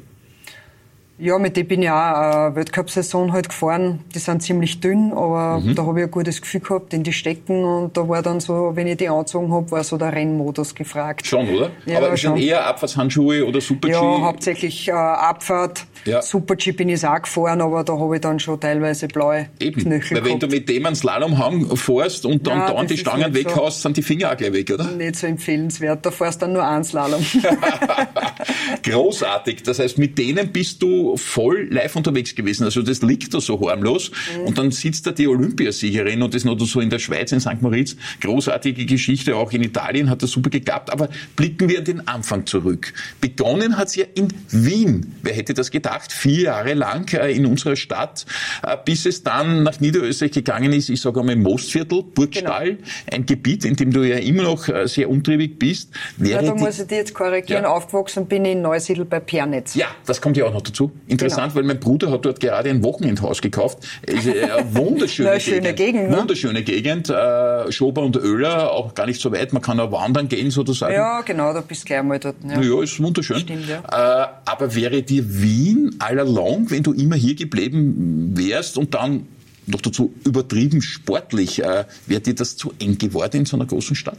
Ja, 1.25 1.39
mit 1.39 1.57
dem 1.57 1.69
bin 1.69 1.83
ich 1.85 1.89
auch 1.91 2.49
äh, 2.51 2.57
Weltcup-Saison 2.57 3.33
halt 3.33 3.49
gefahren. 3.49 4.01
Die 4.13 4.19
sind 4.19 4.43
ziemlich 4.43 4.81
dünn, 4.81 5.13
aber 5.13 5.61
Mhm. 5.61 5.77
da 5.77 5.87
habe 5.87 6.01
ich 6.01 6.07
ein 6.07 6.11
gutes 6.11 6.41
Gefühl 6.43 6.61
gehabt 6.63 6.93
in 6.95 7.05
die 7.05 7.13
Stecken 7.13 7.63
und 7.63 7.97
da 7.97 8.09
war 8.09 8.23
dann 8.23 8.41
so, 8.41 8.73
wenn 8.75 8.89
ich 8.89 8.97
die 8.97 9.09
angezogen 9.09 9.53
habe, 9.53 9.71
war 9.71 9.85
so 9.85 9.97
der 9.97 10.13
Rennmodus 10.13 10.75
gefragt. 10.75 11.25
Schon, 11.25 11.49
oder? 11.49 11.71
Ja, 11.87 11.99
aber 11.99 12.17
schon 12.17 12.37
eher 12.37 12.67
Abfahrtshandschuhe 12.67 13.47
oder 13.47 13.61
Super-G? 13.61 13.95
Ja, 13.95 14.01
hauptsächlich 14.23 14.89
äh, 14.89 14.93
Abfahrt. 14.93 15.85
Ja. 16.07 16.21
Super-G 16.21 16.73
bin 16.73 16.89
ich 16.89 17.07
auch 17.07 17.23
gefahren, 17.23 17.61
aber 17.61 17.85
da 17.85 17.97
habe 17.97 18.17
ich 18.17 18.21
dann 18.21 18.41
schon 18.41 18.59
teilweise 18.59 19.07
blaue 19.07 19.47
Eben, 19.61 19.81
Knöchel 19.81 20.17
weil 20.17 20.25
wenn 20.25 20.41
du 20.41 20.49
mit 20.49 20.69
dem 20.69 20.85
einen 20.87 20.97
Slalomhang 20.97 21.77
fährst 21.77 22.27
und 22.27 22.45
dann, 22.49 22.59
Ja, 22.59 22.73
dann 22.73 22.89
die 22.89 22.97
Stangen 22.99 23.33
so. 23.33 23.39
weghaust, 23.39 23.83
sind 23.83 23.97
die 23.97 24.03
Finger 24.03 24.33
auch 24.33 24.37
gleich 24.37 24.53
weg, 24.53 24.73
oder? 24.73 24.87
Nicht 24.91 25.15
so 25.15 25.29
empfehlenswert, 25.29 26.05
da 26.05 26.11
fährst 26.11 26.43
dann 26.43 26.55
nur 26.55 26.67
ein 26.67 26.83
Slalom. 26.83 27.25
Großartig. 28.83 29.63
Das 29.63 29.79
heißt, 29.79 29.99
mit 29.99 30.19
denen 30.19 30.51
bist 30.53 30.83
du 30.83 31.12
voll 31.17 31.69
live 31.71 31.97
unterwegs 31.97 32.35
gewesen. 32.35 32.65
Also 32.65 32.83
das 32.83 33.03
liegt 33.03 33.35
da 33.35 33.41
so 33.41 33.69
harmlos. 33.69 34.11
Mhm. 34.11 34.47
Und 34.47 34.59
dann 34.59 34.71
sitzt 34.71 35.07
da 35.07 35.13
die 35.13 35.29
Olympiasiegerin 35.29 36.23
und 36.23 36.35
das 36.35 36.45
noch 36.45 36.59
so 36.61 36.81
in 36.81 36.91
der 36.91 36.99
Schweiz, 36.99 37.33
in 37.33 37.41
St. 37.41 37.61
Moritz. 37.61 37.97
Großartige 38.21 38.87
Geschichte. 38.87 39.37
Auch 39.37 39.53
in 39.53 39.63
Italien 39.63 40.11
hat 40.11 40.23
das 40.23 40.31
super 40.31 40.51
geklappt. 40.51 40.91
Aber 40.91 41.09
blicken 41.37 41.69
wir 41.69 41.79
an 41.79 41.85
den 41.85 42.09
Anfang 42.09 42.47
zurück. 42.47 42.93
Begonnen 43.21 43.77
hat's 43.77 43.97
ja 43.97 44.05
in 44.15 44.29
Wien. 44.51 45.15
Wer 45.23 45.35
hätte 45.35 45.55
das 45.55 45.71
gedacht? 45.71 45.83
gedacht, 45.83 46.13
vier 46.13 46.43
Jahre 46.43 46.75
lang 46.75 47.13
äh, 47.13 47.33
in 47.33 47.47
unserer 47.47 47.77
Stadt, 47.77 48.25
äh, 48.63 48.77
bis 48.85 49.05
es 49.07 49.23
dann 49.23 49.65
nach 49.65 49.81
Niederösterreich 49.81 50.33
gegangen 50.33 50.73
ist, 50.73 50.89
ich 50.89 51.01
sage 51.01 51.21
einmal 51.21 51.37
Mostviertel, 51.37 52.03
Burgstall, 52.03 52.77
genau. 52.77 52.89
ein 53.11 53.27
Gebiet, 53.27 53.65
in 53.65 53.75
dem 53.75 53.93
du 53.93 54.03
ja 54.03 54.17
immer 54.17 54.45
noch 54.45 54.69
äh, 54.69 54.87
sehr 54.87 55.11
untriebig 55.11 55.59
bist. 55.59 55.91
Wäre 56.17 56.45
ja, 56.45 56.51
da 56.51 56.55
muss 56.55 56.79
ich 56.79 56.87
dir 56.87 56.99
jetzt 56.99 57.15
korrigieren, 57.15 57.65
ja. 57.65 57.71
aufgewachsen 57.71 58.27
bin 58.27 58.45
ich 58.45 58.53
in 58.53 58.63
Neusiedl 58.63 59.05
bei 59.05 59.21
Pernitz. 59.21 59.75
Ja, 59.75 59.89
das 60.07 60.21
kommt 60.21 60.37
ja 60.37 60.45
auch 60.45 60.53
noch 60.53 60.63
dazu. 60.63 60.92
Interessant, 61.07 61.53
genau. 61.53 61.57
weil 61.57 61.63
mein 61.65 61.81
Bruder 61.81 62.11
hat 62.11 62.25
dort 62.25 62.41
gerade 62.41 62.71
ein 62.71 62.83
Wochenendhaus 62.83 63.41
gekauft. 63.41 63.79
Eine 64.09 64.65
wunderschöne 64.73 65.31
Na, 65.33 65.39
Gegend. 65.39 65.77
Gegend 65.77 66.11
ne? 66.11 66.17
Wunderschöne 66.17 66.63
Gegend. 66.63 67.11
Äh, 67.11 67.73
Schober 67.73 68.03
und 68.03 68.17
Öler, 68.17 68.73
auch 68.73 68.95
gar 68.95 69.07
nicht 69.07 69.21
so 69.21 69.33
weit. 69.33 69.53
Man 69.53 69.63
kann 69.63 69.79
auch 69.81 69.93
wandern 69.93 70.29
gehen 70.29 70.51
sozusagen. 70.51 70.95
Ja, 70.95 71.21
genau, 71.23 71.53
da 71.53 71.61
bist 71.61 71.83
du 71.83 71.87
gleich 71.87 72.03
mal 72.03 72.19
dort. 72.19 72.37
Ja, 72.49 72.61
ja 72.61 72.83
ist 72.83 73.01
wunderschön. 73.01 73.41
Stimmt, 73.41 73.69
ja. 73.69 73.79
Äh, 73.81 74.29
aber 74.45 74.75
wäre 74.75 75.03
dir 75.03 75.25
Wien 75.43 75.97
all 75.99 76.19
along, 76.19 76.71
wenn 76.71 76.83
du 76.83 76.93
immer 76.93 77.17
hier 77.17 77.35
geblieben 77.35 78.33
wärst 78.35 78.79
und 78.79 78.95
dann 78.95 79.27
noch 79.67 79.81
dazu 79.81 80.15
übertrieben 80.25 80.83
sportlich, 80.83 81.63
äh, 81.63 81.85
wäre 82.07 82.21
dir 82.21 82.35
das 82.35 82.57
zu 82.57 82.73
eng 82.79 82.99
geworden 82.99 83.39
in 83.39 83.47
so 83.47 83.57
einer 83.57 83.67
großen 83.67 83.97
Stadt? 83.97 84.19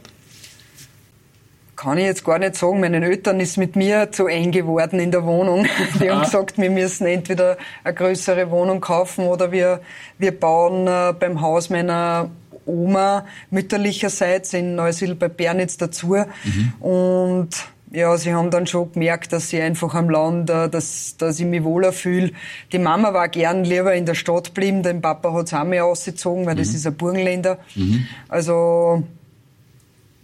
Kann 1.83 1.97
ich 1.97 2.05
jetzt 2.05 2.23
gar 2.23 2.39
nicht 2.39 2.55
sagen. 2.55 2.79
Meinen 2.79 3.03
Eltern 3.03 3.41
ist 3.41 3.57
mit 3.57 3.75
mir 3.75 4.09
zu 4.09 4.27
eng 4.27 4.51
geworden 4.51 5.01
in 5.01 5.11
der 5.11 5.25
Wohnung. 5.25 5.65
Die 5.99 6.09
haben 6.09 6.21
gesagt, 6.21 6.57
wir 6.57 6.69
müssen 6.69 7.05
entweder 7.07 7.57
eine 7.83 7.93
größere 7.93 8.49
Wohnung 8.51 8.79
kaufen 8.79 9.27
oder 9.27 9.51
wir, 9.51 9.81
wir 10.17 10.31
bauen 10.39 10.87
äh, 10.87 11.13
beim 11.19 11.41
Haus 11.41 11.69
meiner 11.69 12.29
Oma 12.65 13.25
mütterlicherseits 13.49 14.53
in 14.53 14.75
Neusiedl 14.75 15.15
bei 15.15 15.27
Bernitz 15.27 15.75
dazu. 15.75 16.15
Mhm. 16.15 16.73
Und 16.79 17.49
ja, 17.91 18.15
sie 18.15 18.33
haben 18.33 18.49
dann 18.49 18.65
schon 18.65 18.93
gemerkt, 18.93 19.33
dass 19.33 19.49
sie 19.49 19.61
einfach 19.61 19.93
am 19.93 20.09
Land, 20.09 20.49
äh, 20.49 20.69
dass, 20.69 21.17
dass 21.17 21.37
ich 21.37 21.45
mich 21.45 21.65
wohler 21.65 21.91
fühle. 21.91 22.31
Die 22.71 22.79
Mama 22.79 23.13
war 23.13 23.27
gern 23.27 23.65
lieber 23.65 23.93
in 23.93 24.05
der 24.05 24.15
Stadt 24.15 24.55
geblieben, 24.55 24.83
den 24.83 25.01
Papa 25.01 25.33
hat 25.33 25.47
es 25.47 25.53
auch 25.53 25.65
mehr 25.65 25.83
ausgezogen, 25.83 26.45
weil 26.45 26.55
mhm. 26.55 26.59
das 26.59 26.69
ist 26.69 26.87
ein 26.87 26.95
Burgenländer. 26.95 27.59
Mhm. 27.75 28.07
Also, 28.29 29.03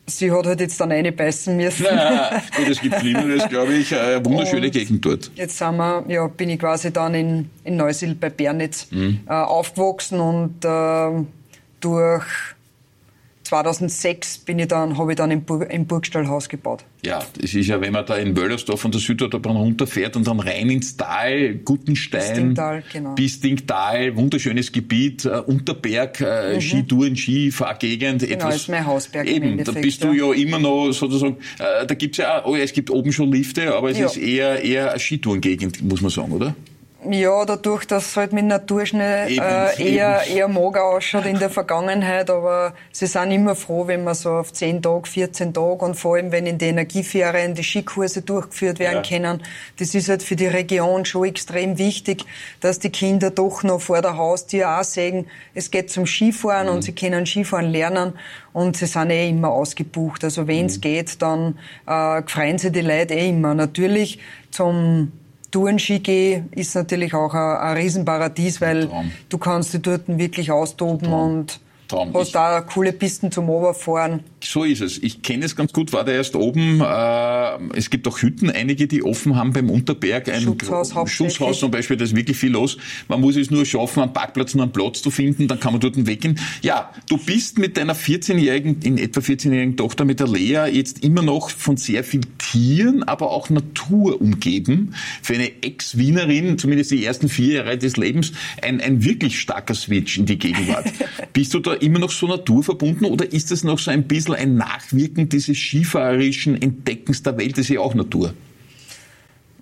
sie 0.09 0.31
hat 0.31 0.45
halt 0.45 0.59
jetzt 0.59 0.79
dann 0.79 0.91
eine 0.91 1.11
beißen 1.11 1.55
müssen. 1.55 1.85
Ja, 1.85 2.41
gut, 2.55 2.67
es 2.67 2.81
gibt 2.81 2.99
Schlimmeres, 2.99 3.47
glaube 3.49 3.73
ich. 3.73 3.95
Eine 3.95 4.23
wunderschöne 4.25 4.67
Und 4.67 4.73
Gegend 4.73 5.05
dort. 5.05 5.31
Jetzt 5.35 5.57
sind 5.57 5.77
wir, 5.77 6.03
ja, 6.07 6.27
bin 6.27 6.49
ich 6.49 6.59
quasi 6.59 6.91
dann 6.91 7.13
in, 7.13 7.49
in 7.63 7.77
Neusiedl 7.77 8.15
bei 8.15 8.29
Bernitz 8.29 8.87
mhm. 8.91 9.21
äh, 9.27 9.31
aufgewachsen 9.31 10.19
und 10.19 10.65
äh, 10.65 11.25
durch 11.79 12.25
2006 13.49 14.39
bin 14.39 14.59
ich 14.59 14.67
dann, 14.67 14.97
habe 14.99 15.11
ich 15.11 15.17
dann 15.17 15.31
im, 15.31 15.41
Burg, 15.41 15.73
im 15.73 15.87
Burgstallhaus 15.87 16.49
gebaut. 16.49 16.85
Ja, 17.03 17.23
das 17.41 17.55
ist 17.55 17.67
ja, 17.67 17.81
wenn 17.81 17.93
man 17.93 18.05
da 18.05 18.15
in 18.15 18.37
Wöllersdorf 18.37 18.79
von 18.79 18.91
der 18.91 19.01
Südautobahn 19.01 19.55
runterfährt 19.55 20.15
und 20.15 20.27
dann 20.27 20.39
rein 20.39 20.69
ins 20.69 20.97
Tal, 20.97 21.55
Gutenstein, 21.55 22.21
Bistingtal, 22.21 22.83
genau. 22.93 23.15
Bistingtal 23.15 24.15
wunderschönes 24.15 24.71
Gebiet, 24.71 25.25
äh, 25.25 25.29
Unterberg, 25.29 26.21
äh, 26.21 26.55
mhm. 26.55 26.61
Skitouren, 26.61 27.15
Skifahrgegend. 27.15 28.21
Genau, 28.21 28.33
etwas, 28.33 28.55
ist 28.55 28.69
mein 28.69 28.85
Hausberg 28.85 29.27
Eben, 29.27 29.63
da 29.63 29.71
bist 29.71 30.03
du 30.03 30.13
ja 30.13 30.31
immer 30.33 30.59
noch 30.59 30.91
sozusagen, 30.91 31.37
äh, 31.57 31.87
da 31.87 31.95
gibt's 31.95 32.19
ja, 32.19 32.45
oh 32.45 32.55
ja, 32.55 32.63
es 32.63 32.73
gibt 32.73 32.91
oben 32.91 33.11
schon 33.11 33.31
Lifte, 33.31 33.73
aber 33.75 33.89
es 33.89 33.97
ja. 33.97 34.05
ist 34.05 34.17
eher, 34.17 34.63
eher 34.63 34.91
eine 34.91 34.99
Skitourengegend, 34.99 35.81
muss 35.81 36.01
man 36.01 36.11
sagen, 36.11 36.31
oder? 36.33 36.53
Ja, 37.07 37.45
dadurch, 37.45 37.85
dass 37.85 38.07
es 38.07 38.17
halt 38.17 38.33
mit 38.33 38.43
Naturschnee 38.43 39.37
äh, 39.37 39.81
eher, 39.81 40.27
eher 40.27 40.49
mager 40.49 40.83
ausschaut 40.83 41.25
in 41.25 41.39
der 41.39 41.49
Vergangenheit, 41.49 42.29
aber 42.29 42.73
sie 42.91 43.07
sind 43.07 43.31
immer 43.31 43.55
froh, 43.55 43.87
wenn 43.87 44.03
man 44.03 44.15
so 44.15 44.31
auf 44.31 44.51
10 44.51 44.81
Tage, 44.81 45.07
14 45.07 45.53
Tage 45.53 45.85
und 45.85 45.95
vor 45.95 46.15
allem, 46.15 46.33
wenn 46.33 46.45
in 46.45 46.57
den 46.57 46.71
Energieferien 46.71 47.55
die 47.55 47.63
Skikurse 47.63 48.21
durchgeführt 48.21 48.79
werden 48.79 49.01
ja. 49.01 49.17
können. 49.17 49.41
Das 49.77 49.95
ist 49.95 50.09
halt 50.09 50.23
für 50.23 50.35
die 50.35 50.47
Region 50.47 51.05
schon 51.05 51.23
extrem 51.23 51.77
wichtig, 51.77 52.25
dass 52.59 52.79
die 52.79 52.89
Kinder 52.89 53.31
doch 53.31 53.63
noch 53.63 53.79
vor 53.79 54.01
der 54.01 54.17
Haustür 54.17 54.77
auch 54.77 54.83
sehen, 54.83 55.27
es 55.53 55.71
geht 55.71 55.89
zum 55.89 56.05
Skifahren 56.05 56.67
mhm. 56.67 56.73
und 56.73 56.81
sie 56.81 56.91
können 56.91 57.25
Skifahren 57.25 57.71
lernen 57.71 58.19
und 58.51 58.75
sie 58.75 58.87
sind 58.87 59.09
eh 59.11 59.29
immer 59.29 59.51
ausgebucht. 59.51 60.25
Also 60.25 60.47
wenn 60.47 60.65
es 60.65 60.77
mhm. 60.77 60.81
geht, 60.81 61.21
dann 61.21 61.59
äh, 61.87 62.21
freuen 62.27 62.57
sich 62.57 62.73
die 62.73 62.81
Leute 62.81 63.13
eh 63.13 63.29
immer. 63.29 63.53
Natürlich 63.53 64.19
zum 64.51 65.13
Tourenski 65.51 65.99
gehe, 65.99 66.45
ist 66.51 66.75
natürlich 66.75 67.13
auch 67.13 67.33
ein, 67.33 67.57
ein 67.57 67.77
Riesenparadies, 67.77 68.61
weil 68.61 68.89
du 69.29 69.37
kannst 69.37 69.73
dich 69.73 69.81
dort 69.81 70.03
wirklich 70.07 70.51
austoben 70.51 71.09
Traum. 71.09 71.31
und 71.31 71.59
Traum. 71.87 72.13
hast 72.13 72.35
da 72.35 72.61
coole 72.61 72.93
Pisten 72.93 73.31
zum 73.31 73.49
Oberfahren. 73.49 74.23
So 74.43 74.63
ist 74.63 74.81
es. 74.81 74.97
Ich 75.01 75.21
kenne 75.21 75.45
es 75.45 75.55
ganz 75.55 75.73
gut, 75.73 75.91
war 75.91 76.03
da 76.03 76.11
erst 76.11 76.35
oben. 76.35 76.81
Äh, 76.81 77.77
es 77.77 77.89
gibt 77.89 78.07
auch 78.07 78.21
Hütten, 78.21 78.49
einige, 78.49 78.87
die 78.87 79.03
offen 79.03 79.35
haben 79.35 79.53
beim 79.53 79.69
Unterberg. 79.69 80.29
Ein 80.29 80.41
Schutzhaus, 80.41 80.93
Schutzhaus 81.09 81.59
zum 81.59 81.71
Beispiel, 81.71 81.97
da 81.97 82.05
ist 82.05 82.15
wirklich 82.15 82.37
viel 82.37 82.51
los. 82.51 82.77
Man 83.07 83.21
muss 83.21 83.35
es 83.35 83.51
nur 83.51 83.65
schaffen, 83.65 84.01
einen 84.01 84.13
Parkplatz 84.13 84.53
und 84.55 84.61
einen 84.61 84.71
Platz 84.71 85.01
zu 85.01 85.11
finden, 85.11 85.47
dann 85.47 85.59
kann 85.59 85.73
man 85.73 85.81
dort 85.81 86.05
weggehen. 86.05 86.39
Ja, 86.61 86.93
du 87.09 87.17
bist 87.17 87.57
mit 87.57 87.77
deiner 87.77 87.95
14-jährigen, 87.95 88.81
in 88.81 88.97
etwa 88.97 89.19
14-jährigen 89.19 89.77
Tochter, 89.77 90.05
mit 90.05 90.19
der 90.19 90.27
Lea, 90.27 90.65
jetzt 90.71 91.03
immer 91.03 91.21
noch 91.21 91.49
von 91.49 91.77
sehr 91.77 92.03
viel 92.03 92.21
Tieren, 92.37 93.03
aber 93.03 93.31
auch 93.31 93.49
Natur 93.49 94.21
umgeben. 94.21 94.93
Für 95.21 95.33
eine 95.33 95.63
Ex-Wienerin, 95.63 96.57
zumindest 96.57 96.91
die 96.91 97.03
ersten 97.03 97.29
vier 97.29 97.55
Jahre 97.55 97.77
des 97.77 97.97
Lebens, 97.97 98.31
ein, 98.61 98.79
ein 98.79 99.03
wirklich 99.03 99.39
starker 99.39 99.75
Switch 99.75 100.17
in 100.17 100.25
die 100.25 100.39
Gegenwart. 100.39 100.91
bist 101.33 101.53
du 101.53 101.59
da 101.59 101.73
immer 101.73 101.99
noch 101.99 102.11
so 102.11 102.27
naturverbunden 102.27 103.05
oder 103.05 103.31
ist 103.31 103.51
das 103.51 103.63
noch 103.63 103.79
so 103.79 103.91
ein 103.91 104.03
bisschen 104.03 104.28
ein 104.33 104.55
Nachwirken 104.55 105.29
dieses 105.29 105.57
skifahrerischen 105.57 106.61
Entdeckens 106.61 107.23
der 107.23 107.37
Welt? 107.37 107.53
Das 107.53 107.59
ist 107.59 107.69
ja 107.69 107.79
auch 107.79 107.95
Natur. 107.95 108.33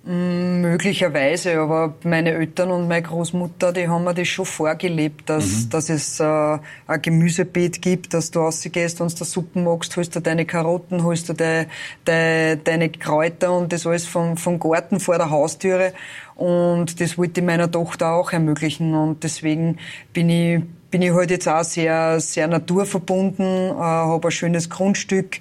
Mm, 0.07 0.61
möglicherweise, 0.61 1.59
aber 1.59 1.95
meine 2.03 2.31
Eltern 2.31 2.71
und 2.71 2.87
meine 2.87 3.01
Großmutter, 3.01 3.73
die 3.73 3.89
haben 3.89 4.05
mir 4.05 4.13
das 4.13 4.29
schon 4.29 4.45
vorgelebt, 4.45 5.29
dass, 5.29 5.65
mhm. 5.65 5.69
dass 5.69 5.89
es 5.89 6.21
äh, 6.21 6.23
ein 6.23 7.01
Gemüsebeet 7.01 7.81
gibt, 7.81 8.13
dass 8.13 8.31
du 8.31 8.39
rausgehst 8.39 9.01
und 9.01 9.19
du 9.19 9.25
Suppen 9.25 9.65
magst, 9.65 9.97
holst 9.97 10.15
du 10.15 10.21
deine 10.21 10.45
Karotten, 10.45 11.03
holst 11.03 11.27
du 11.27 11.33
de, 11.33 11.65
de, 12.07 12.55
deine 12.63 12.87
Kräuter 12.87 13.51
und 13.51 13.73
das 13.73 13.85
alles 13.85 14.05
vom, 14.05 14.37
vom 14.37 14.61
Garten 14.61 15.01
vor 15.01 15.17
der 15.17 15.29
Haustüre. 15.29 15.91
Und 16.35 17.01
das 17.01 17.17
wollte 17.17 17.41
ich 17.41 17.45
meiner 17.45 17.69
Tochter 17.69 18.13
auch 18.13 18.31
ermöglichen 18.31 18.95
und 18.95 19.25
deswegen 19.25 19.75
bin 20.13 20.29
ich 20.29 20.61
bin 20.89 21.01
ich 21.01 21.11
halt 21.11 21.31
jetzt 21.31 21.47
auch 21.47 21.63
sehr, 21.63 22.19
sehr 22.19 22.47
naturverbunden, 22.47 23.45
äh, 23.45 23.73
habe 23.73 24.27
ein 24.27 24.31
schönes 24.31 24.69
Grundstück, 24.69 25.37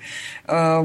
äh, 0.49 0.83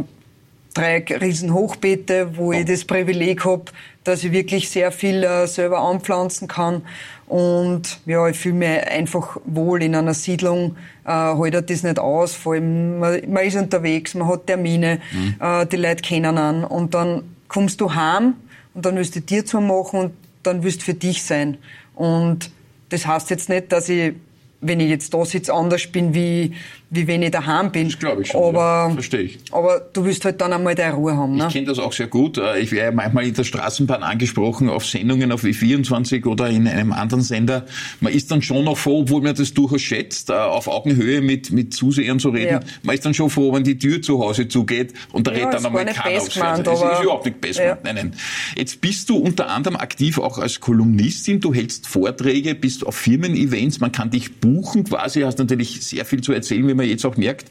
drei 0.74 1.06
riesen 1.22 1.54
Hochbeete, 1.54 2.38
wo 2.38 2.52
ich 2.52 2.66
das 2.66 2.86
Privileg 2.86 3.44
habe, 3.44 3.66
dass 4.04 4.24
ich 4.24 4.32
wirklich 4.32 4.70
sehr 4.70 4.92
viel 4.92 5.24
äh, 5.24 5.48
selber 5.48 5.80
anpflanzen 5.80 6.48
kann. 6.48 6.84
Und 7.28 8.00
ja, 8.06 8.28
ich 8.28 8.38
fühle 8.38 8.56
mich 8.56 8.88
einfach 8.88 9.38
wohl 9.46 9.82
in 9.84 9.96
einer 9.96 10.14
Siedlung, 10.14 10.76
äh, 11.06 11.12
haltet 11.12 11.70
das 11.70 11.84
nicht 11.84 12.00
aus. 12.00 12.36
Vor 12.36 12.54
allem, 12.54 13.00
man, 13.00 13.22
man 13.32 13.46
ist 13.46 13.56
unterwegs, 13.56 14.16
man 14.16 14.28
hat 14.28 14.48
Termine, 14.48 15.00
mhm. 15.12 15.36
äh, 15.40 15.66
die 15.66 15.78
Leute 15.78 16.02
kennen 16.02 16.38
an 16.38 16.64
und 16.64 16.94
dann 16.94 17.24
kommst 17.48 17.82
du 17.82 17.94
heim 17.94 18.36
und 18.74 18.86
dann 18.86 18.96
willst 18.96 19.16
du 19.16 19.22
dir 19.22 19.46
zu 19.46 19.62
machen 19.62 20.00
und 20.00 20.14
dann 20.44 20.64
willst 20.64 20.82
du 20.82 20.86
für 20.86 20.94
dich 20.94 21.24
sein. 21.24 21.58
Und 21.96 22.52
das 22.90 23.06
heißt 23.06 23.30
jetzt 23.30 23.50
nicht, 23.50 23.72
dass 23.72 23.90
ich 23.90 24.14
wenn 24.62 24.80
ich 24.80 24.90
jetzt 24.90 25.14
da 25.14 25.26
sitze, 25.26 25.54
anders 25.54 25.88
bin, 25.88 26.14
wie, 26.14 26.54
wie 26.92 27.08
wenn 27.08 27.24
ich 27.24 27.32
daheim 27.32 27.72
bin. 27.72 27.90
Das 27.90 27.98
glaube 27.98 28.22
ich 28.22 28.28
schon. 28.30 28.44
Aber, 28.44 28.88
ja. 28.90 28.94
Verstehe 28.94 29.22
ich. 29.22 29.40
Aber 29.52 29.82
du 29.92 30.06
willst 30.06 30.24
halt 30.24 30.40
dann 30.40 30.54
einmal 30.54 30.76
deine 30.76 30.94
Ruhe 30.94 31.18
haben. 31.18 31.36
Ne? 31.36 31.48
Ich 31.48 31.54
kenne 31.54 31.66
das 31.66 31.80
auch 31.80 31.92
sehr 31.92 32.08
gut. 32.08 32.38
Äh, 32.38 32.60
ich 32.60 32.72
werde 32.72 32.96
manchmal 32.96 33.26
in 33.26 33.34
der 33.34 33.44
Straßenbahn 33.44 34.04
angesprochen, 34.04 34.70
auf 34.70 34.86
Sendungen 34.86 35.32
auf 35.32 35.44
W24 35.44 36.28
oder 36.28 36.48
in 36.48 36.68
einem 36.68 36.94
anderen 36.94 37.24
Sender. 37.24 37.66
Man 38.02 38.14
ist 38.14 38.30
dann 38.30 38.44
schon 38.44 38.64
noch 38.64 38.78
froh, 38.78 39.02
obwohl 39.02 39.22
man 39.24 39.36
das 39.36 39.54
durchaus 39.54 39.82
schätzt, 39.82 40.30
äh, 40.30 40.34
auf 40.34 40.68
Augenhöhe 40.68 41.22
mit, 41.22 41.52
mit 41.52 41.74
Zusehern 41.74 42.20
zu 42.20 42.30
reden. 42.30 42.52
Ja. 42.52 42.60
Man 42.84 42.94
ist 42.94 43.04
dann 43.04 43.16
schon 43.16 43.32
froh, 43.32 43.52
wenn 43.54 43.64
die 43.64 43.80
Tür 43.80 44.02
zu 44.02 44.20
Hause 44.20 44.48
zugeht 44.48 44.94
und 45.12 45.26
da 45.26 45.32
ja, 45.32 45.40
redet 45.40 45.56
dann 45.56 45.66
einmal 45.66 45.86
keiner 45.86 46.22
aufs 46.22 46.34
gemeint, 46.34 46.68
Es 46.68 46.74
ist 46.74 47.02
überhaupt 47.02 47.26
nicht 47.26 47.42
besser. 47.42 47.66
Ja. 47.66 47.78
Nein, 47.84 47.96
nein. 47.96 48.14
Jetzt 48.56 48.80
bist 48.80 49.10
du 49.10 49.18
unter 49.18 49.50
anderem 49.50 49.76
aktiv 49.76 50.20
auch 50.20 50.38
als 50.38 50.60
Kolumnistin. 50.60 51.40
Du 51.40 51.52
hältst 51.52 51.88
Vorträge, 51.88 52.54
bist 52.54 52.86
auf 52.86 52.96
Firmen-Events. 52.96 53.80
Man 53.80 53.92
kann 53.92 54.12
dich 54.12 54.40
buchen 54.40 54.51
quasi. 54.88 55.22
Hast 55.22 55.40
natürlich 55.40 55.86
sehr 55.86 56.06
viel 56.06 56.22
zu 56.22 56.34
erzählen, 56.34 56.68
wie 56.68 56.74
man 56.74 56.86
jetzt 56.86 57.06
auch 57.06 57.18
merkt 57.18 57.48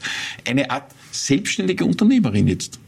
eine 0.47 0.69
Art 0.69 0.91
selbstständige 1.11 1.85
Unternehmerin 1.85 2.47
jetzt. 2.47 2.79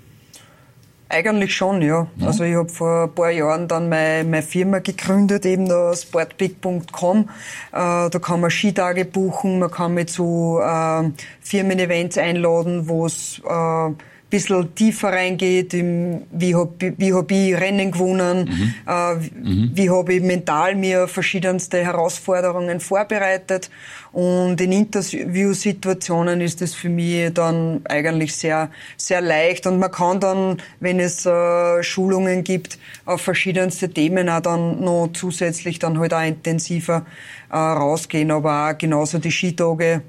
Eigentlich 1.10 1.56
schon, 1.56 1.82
ja. 1.84 2.08
ja. 2.18 2.28
Also 2.28 2.44
ich 2.44 2.56
habe 2.56 2.70
vor 2.70 3.04
ein 3.04 3.14
paar 3.14 3.30
Jahren 3.30 3.68
dann 3.68 3.88
meine, 3.88 4.28
meine 4.28 4.42
Firma 4.42 4.80
gegründet, 4.80 5.46
eben 5.46 5.68
da 5.68 5.96
sportbig.com. 5.96 7.20
Äh, 7.20 7.26
da 7.72 8.20
kann 8.20 8.42
man 8.42 8.50
Skitage 8.50 9.06
buchen, 9.06 9.60
man 9.60 9.70
kann 9.70 9.94
mich 9.94 10.08
zu 10.08 10.60
äh, 10.60 11.12
Firmen-Events 11.42 12.18
einladen, 12.18 12.88
wo 12.90 13.06
es 13.06 13.40
äh, 13.48 13.92
bisschen 14.34 14.74
tiefer 14.74 15.10
reingeht, 15.10 15.76
im, 15.76 16.24
wie 16.32 16.56
habe 16.56 16.94
wie 16.98 17.14
hab 17.14 17.30
ich 17.30 17.56
Rennen 17.56 17.92
gewonnen, 17.92 18.50
mhm. 18.50 18.74
Äh, 18.88 19.16
mhm. 19.16 19.72
wie 19.76 19.90
habe 19.92 20.16
ich 20.16 20.24
mental 20.24 20.76
mir 20.76 21.08
verschiedenste 21.08 21.84
Herausforderungen 21.84 22.80
vorbereitet. 22.80 23.70
Und 24.12 24.60
in 24.60 24.72
Interviewsituationen 24.72 26.42
ist 26.42 26.64
es 26.64 26.74
für 26.74 26.90
mich 26.90 27.32
dann 27.34 27.82
eigentlich 27.88 28.36
sehr, 28.36 28.72
sehr 28.98 29.22
leicht. 29.22 29.68
Und 29.68 29.78
man 29.78 29.92
kann 29.92 30.20
dann, 30.20 30.58
wenn 30.80 31.00
es 31.00 31.28
äh, 31.28 31.84
Schulungen 31.84 32.44
gibt, 32.44 32.80
auf 33.06 33.22
verschiedenste 33.22 33.90
Themen 33.90 34.30
auch 34.30 34.42
dann 34.42 34.84
noch 34.84 35.10
zusätzlich 35.14 35.78
dann 35.78 36.00
halt 36.00 36.14
auch 36.14 36.26
intensiver 36.26 37.06
äh, 37.52 37.56
rausgehen. 37.56 38.32
Aber 38.32 38.70
auch 38.70 38.78
genauso 38.78 39.20
die 39.20 39.32
Skitage 39.32 40.02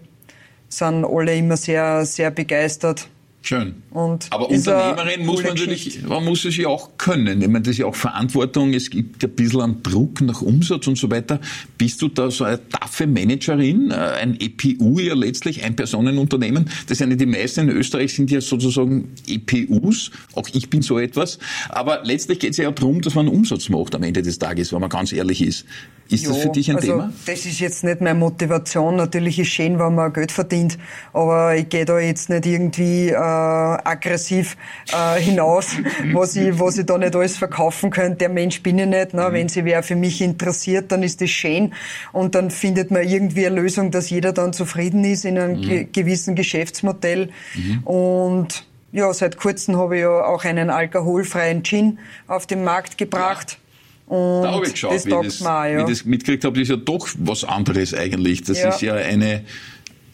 sind 0.70 1.04
alle 1.04 1.36
immer 1.36 1.58
sehr, 1.58 2.06
sehr 2.06 2.30
begeistert. 2.30 3.08
Schön. 3.46 3.74
Und 3.90 4.26
Aber 4.30 4.48
Unternehmerin 4.48 5.26
muss 5.26 5.42
man 5.42 5.52
natürlich, 5.52 6.02
man 6.02 6.24
muss 6.24 6.46
es 6.46 6.56
ja 6.56 6.68
auch 6.68 6.96
können. 6.96 7.42
Ich 7.42 7.48
meine, 7.48 7.60
das 7.60 7.72
ist 7.72 7.78
ja 7.78 7.84
auch 7.84 7.94
Verantwortung. 7.94 8.72
Es 8.72 8.88
gibt 8.88 9.22
ein 9.22 9.30
bisschen 9.32 9.60
einen 9.60 9.82
Druck 9.82 10.22
nach 10.22 10.40
Umsatz 10.40 10.86
und 10.86 10.96
so 10.96 11.10
weiter. 11.10 11.38
Bist 11.76 12.00
du 12.00 12.08
da 12.08 12.30
so 12.30 12.44
eine 12.44 12.66
taffe 12.70 13.06
Managerin? 13.06 13.90
Äh, 13.90 13.96
ein 13.96 14.40
EPU 14.40 14.98
ja 14.98 15.12
letztlich, 15.12 15.62
ein 15.62 15.76
Personenunternehmen. 15.76 16.70
Das 16.88 16.96
sind 16.96 17.10
ja 17.10 17.16
die 17.16 17.26
meisten 17.26 17.68
in 17.68 17.76
Österreich 17.76 18.14
sind 18.14 18.30
ja 18.30 18.40
sozusagen 18.40 19.12
EPUs. 19.28 20.10
Auch 20.32 20.48
ich 20.54 20.70
bin 20.70 20.80
so 20.80 20.98
etwas. 20.98 21.38
Aber 21.68 22.00
letztlich 22.02 22.38
geht 22.38 22.52
es 22.52 22.56
ja 22.56 22.70
darum, 22.70 23.02
dass 23.02 23.14
man 23.14 23.28
Umsatz 23.28 23.68
macht 23.68 23.94
am 23.94 24.04
Ende 24.04 24.22
des 24.22 24.38
Tages, 24.38 24.72
wenn 24.72 24.80
man 24.80 24.88
ganz 24.88 25.12
ehrlich 25.12 25.42
ist. 25.42 25.66
Ist 26.08 26.24
jo, 26.24 26.32
das 26.32 26.42
für 26.42 26.48
dich 26.50 26.70
ein 26.70 26.76
also 26.76 26.88
Thema? 26.88 27.12
Das 27.26 27.46
ist 27.46 27.60
jetzt 27.60 27.84
nicht 27.84 28.00
meine 28.00 28.18
Motivation. 28.18 28.96
Natürlich 28.96 29.38
ist 29.38 29.48
schön, 29.48 29.78
wenn 29.78 29.94
man 29.94 30.12
Geld 30.12 30.32
verdient, 30.32 30.78
aber 31.12 31.56
ich 31.56 31.68
gehe 31.68 31.84
da 31.84 31.98
jetzt 31.98 32.28
nicht 32.28 32.46
irgendwie 32.46 33.08
äh, 33.08 33.33
aggressiv 33.34 34.56
äh, 34.92 35.20
hinaus, 35.20 35.76
was 36.12 36.36
ich, 36.36 36.58
was 36.58 36.78
ich 36.78 36.86
da 36.86 36.98
nicht 36.98 37.14
alles 37.14 37.36
verkaufen 37.36 37.90
könnte. 37.90 38.18
Der 38.18 38.28
Mensch 38.28 38.62
bin 38.62 38.78
ich 38.78 38.86
nicht. 38.86 39.14
Ne? 39.14 39.28
Mhm. 39.28 39.32
Wenn 39.32 39.48
sich 39.48 39.64
wer 39.64 39.82
für 39.82 39.96
mich 39.96 40.20
interessiert, 40.20 40.92
dann 40.92 41.02
ist 41.02 41.20
das 41.20 41.30
schön 41.30 41.74
und 42.12 42.34
dann 42.34 42.50
findet 42.50 42.90
man 42.90 43.02
irgendwie 43.02 43.46
eine 43.46 43.60
Lösung, 43.60 43.90
dass 43.90 44.10
jeder 44.10 44.32
dann 44.32 44.52
zufrieden 44.52 45.04
ist 45.04 45.24
in 45.24 45.38
einem 45.38 45.58
mhm. 45.58 45.62
ge 45.62 45.88
gewissen 45.92 46.34
Geschäftsmodell 46.34 47.30
mhm. 47.54 47.78
und 47.84 48.66
ja, 48.92 49.12
seit 49.12 49.36
kurzem 49.36 49.76
habe 49.76 49.96
ich 49.96 50.02
ja 50.02 50.24
auch 50.24 50.44
einen 50.44 50.70
alkoholfreien 50.70 51.64
Gin 51.64 51.98
auf 52.28 52.46
den 52.46 52.62
Markt 52.62 52.96
gebracht. 52.96 53.52
Ja 53.52 53.58
und 54.06 54.42
da 54.42 54.52
habe 54.52 54.66
ich 54.66 54.72
geschaut, 54.72 54.94
das 54.94 55.06
wie, 55.06 55.10
das, 55.10 55.40
mal, 55.40 55.72
ja. 55.72 55.78
wie 55.78 55.90
das 55.90 56.04
mitgekriegt 56.04 56.44
habe, 56.44 56.54
das 56.54 56.64
ist 56.64 56.68
ja 56.68 56.76
doch 56.76 57.08
was 57.18 57.44
anderes 57.44 57.94
eigentlich. 57.94 58.42
Das 58.42 58.60
ja. 58.60 58.68
ist 58.68 58.82
ja 58.82 58.94
eine, 58.94 59.44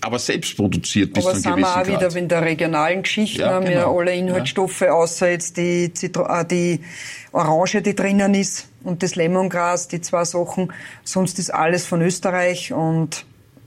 aber 0.00 0.18
selbst 0.18 0.56
produziert 0.56 1.12
bis 1.12 1.26
aber 1.26 1.38
zu 1.38 1.46
einem 1.46 1.56
gewissen 1.56 1.62
Grad. 1.62 1.76
Aber 1.76 1.84
sind 1.84 2.00
wir 2.00 2.06
auch 2.06 2.10
wieder 2.10 2.20
in 2.20 2.28
der 2.28 2.42
regionalen 2.42 3.02
Geschichte, 3.02 3.42
ja, 3.42 3.50
haben 3.50 3.66
genau. 3.66 3.94
wir 3.94 4.00
alle 4.00 4.14
Inhaltsstoffe, 4.14 4.80
ja. 4.80 4.92
außer 4.92 5.30
jetzt 5.30 5.56
die, 5.56 5.92
Zitro 5.92 6.26
äh, 6.26 6.44
die 6.44 6.80
Orange, 7.32 7.82
die 7.82 7.94
drinnen 7.94 8.34
ist 8.34 8.68
und 8.82 9.02
das 9.02 9.14
Lemongras, 9.14 9.88
die 9.88 10.00
zwei 10.00 10.24
Sachen. 10.24 10.72
Sonst 11.04 11.38
ist 11.38 11.52
alles 11.52 11.86
von 11.86 12.00
Österreich 12.02 12.72
und 12.72 13.24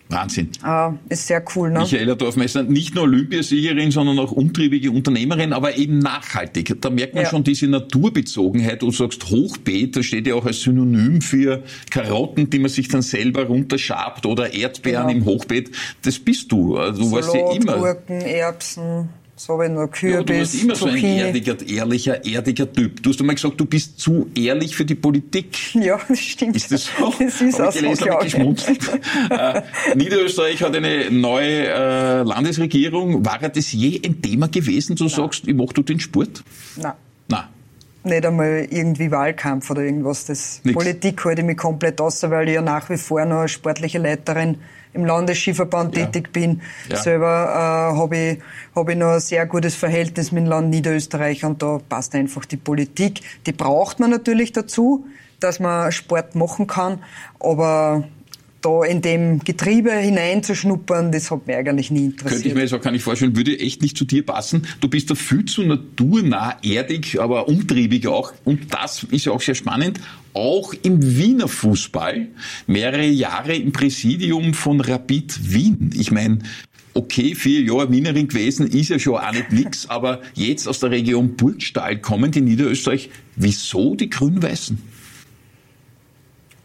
Wahnsinn. 0.09 0.49
Ah, 0.61 0.93
ist 1.09 1.27
sehr 1.27 1.43
cool, 1.55 1.71
ne? 1.71 1.79
Michaela 1.79 2.15
Dorfmeister, 2.15 2.63
nicht 2.63 2.93
nur 2.93 3.05
Olympiasiegerin, 3.05 3.91
sondern 3.91 4.19
auch 4.19 4.31
umtriebige 4.31 4.91
Unternehmerin, 4.91 5.53
aber 5.53 5.77
eben 5.77 5.99
nachhaltig. 5.99 6.75
Da 6.81 6.89
merkt 6.89 7.15
man 7.15 7.23
ja. 7.23 7.29
schon 7.29 7.43
diese 7.43 7.67
Naturbezogenheit. 7.67 8.81
Du 8.81 8.91
sagst 8.91 9.29
Hochbeet, 9.29 9.95
das 9.95 10.05
steht 10.05 10.27
ja 10.27 10.35
auch 10.35 10.45
als 10.45 10.61
Synonym 10.61 11.21
für 11.21 11.63
Karotten, 11.89 12.49
die 12.49 12.59
man 12.59 12.69
sich 12.69 12.87
dann 12.89 13.01
selber 13.01 13.45
runterschabt 13.45 14.25
oder 14.25 14.53
Erdbeeren 14.53 15.07
genau. 15.07 15.19
im 15.19 15.25
Hochbeet. 15.25 15.71
Das 16.03 16.19
bist 16.19 16.51
du. 16.51 16.77
Also 16.77 17.01
du 17.01 17.09
Salat, 17.09 17.25
warst 17.25 17.35
ja 17.35 17.51
immer. 17.53 17.77
Gurken, 17.77 18.21
Erbsen. 18.21 19.09
So 19.35 19.57
wenn 19.57 19.73
nur 19.73 19.89
Kürbis, 19.89 20.13
ja, 20.15 20.23
du 20.23 20.39
warst 20.39 20.61
immer 20.61 20.73
Zucchini. 20.75 20.99
so 21.01 21.07
ein 21.07 21.17
erdiger, 21.17 21.67
ehrlicher, 21.67 22.25
erdiger 22.25 22.71
Typ. 22.71 23.01
Du 23.01 23.09
hast 23.09 23.19
einmal 23.19 23.35
gesagt, 23.35 23.59
du 23.59 23.65
bist 23.65 23.99
zu 23.99 24.29
ehrlich 24.35 24.75
für 24.75 24.85
die 24.85 24.95
Politik. 24.95 25.73
Ja, 25.73 25.99
das 26.07 26.19
stimmt. 26.19 26.55
Ist 26.55 26.71
das 26.71 26.85
so? 26.85 27.13
Das 27.19 27.41
ist 27.41 27.59
auch 27.59 27.73
gelesen, 27.73 28.07
so, 28.11 28.17
geschmunzelt. 28.19 28.89
äh, 29.31 29.61
Niederösterreich 29.95 30.61
hat 30.61 30.75
eine 30.75 31.09
neue 31.09 31.67
äh, 31.67 32.21
Landesregierung. 32.21 33.25
War 33.25 33.39
das 33.39 33.71
je 33.71 33.99
ein 34.05 34.21
Thema 34.21 34.47
gewesen, 34.49 34.95
du 34.95 35.05
Nein. 35.05 35.13
sagst, 35.13 35.47
ich 35.47 35.55
mach 35.55 35.73
du 35.73 35.81
den 35.81 35.99
Sport? 35.99 36.43
Nein. 36.75 36.93
Nicht 38.03 38.25
einmal 38.25 38.67
irgendwie 38.69 39.11
Wahlkampf 39.11 39.69
oder 39.71 39.81
irgendwas. 39.81 40.25
Das 40.25 40.61
Nix. 40.63 40.75
Politik 40.75 41.23
halte 41.23 41.41
ich 41.41 41.47
mich 41.47 41.57
komplett 41.57 42.01
aus, 42.01 42.21
weil 42.29 42.49
ich 42.49 42.55
ja 42.55 42.61
nach 42.61 42.89
wie 42.89 42.97
vor 42.97 43.23
noch 43.25 43.47
sportliche 43.47 43.97
Leiterin 43.97 44.57
im 44.93 45.05
Landesskiverband 45.05 45.97
ja. 45.97 46.05
tätig 46.05 46.31
bin. 46.31 46.61
Ja. 46.89 46.97
Selber 46.97 47.93
äh, 47.93 47.97
habe 47.97 48.17
ich, 48.17 48.39
hab 48.75 48.89
ich 48.89 48.97
noch 48.97 49.13
ein 49.13 49.19
sehr 49.19 49.45
gutes 49.45 49.75
Verhältnis 49.75 50.31
mit 50.31 50.43
dem 50.43 50.49
Land 50.49 50.69
Niederösterreich 50.69 51.43
und 51.45 51.61
da 51.61 51.79
passt 51.87 52.13
einfach 52.15 52.45
die 52.45 52.57
Politik. 52.57 53.21
Die 53.45 53.53
braucht 53.53 53.99
man 53.99 54.11
natürlich 54.11 54.51
dazu, 54.51 55.05
dass 55.39 55.59
man 55.59 55.91
Sport 55.91 56.35
machen 56.35 56.67
kann, 56.67 56.99
aber 57.39 58.03
da 58.63 58.83
in 58.83 59.01
dem 59.01 59.39
Getriebe 59.39 59.91
hineinzuschnuppern, 59.91 61.11
das 61.11 61.29
hat 61.29 61.45
mich 61.45 61.55
eigentlich 61.55 61.91
nie 61.91 62.05
interessiert. 62.05 62.31
Könnte 62.31 62.47
ich 62.47 62.55
mir 62.55 62.61
jetzt 62.61 62.73
auch 62.73 62.81
gar 62.81 62.91
nicht 62.91 63.03
vorstellen, 63.03 63.35
würde 63.35 63.59
echt 63.59 63.81
nicht 63.81 63.97
zu 63.97 64.05
dir 64.05 64.25
passen. 64.25 64.65
Du 64.79 64.87
bist 64.87 65.11
da 65.11 65.15
viel 65.15 65.45
zu 65.45 65.63
naturnah, 65.63 66.57
erdig, 66.63 67.19
aber 67.19 67.47
umtriebig 67.47 68.07
auch. 68.07 68.33
Und 68.43 68.73
das 68.73 69.03
ist 69.03 69.25
ja 69.25 69.33
auch 69.33 69.41
sehr 69.41 69.55
spannend. 69.55 69.99
Auch 70.33 70.73
im 70.81 71.17
Wiener 71.17 71.47
Fußball 71.47 72.27
mehrere 72.65 73.05
Jahre 73.05 73.55
im 73.55 73.71
Präsidium 73.71 74.53
von 74.53 74.81
Rapid 74.81 75.53
Wien. 75.53 75.91
Ich 75.93 76.11
meine, 76.11 76.39
okay, 76.93 77.35
vier 77.35 77.61
Jahre 77.61 77.91
Wienerin 77.91 78.27
gewesen, 78.27 78.67
ist 78.67 78.89
ja 78.89 78.97
schon 78.97 79.17
auch 79.17 79.31
nicht 79.31 79.51
nix, 79.51 79.89
aber 79.89 80.21
jetzt 80.33 80.67
aus 80.67 80.79
der 80.79 80.91
Region 80.91 81.35
Burgstall 81.35 81.99
kommen 81.99 82.31
die 82.31 82.41
Niederösterreich. 82.41 83.09
Wieso 83.35 83.95
die 83.95 84.09
Grün-Weißen? 84.09 84.77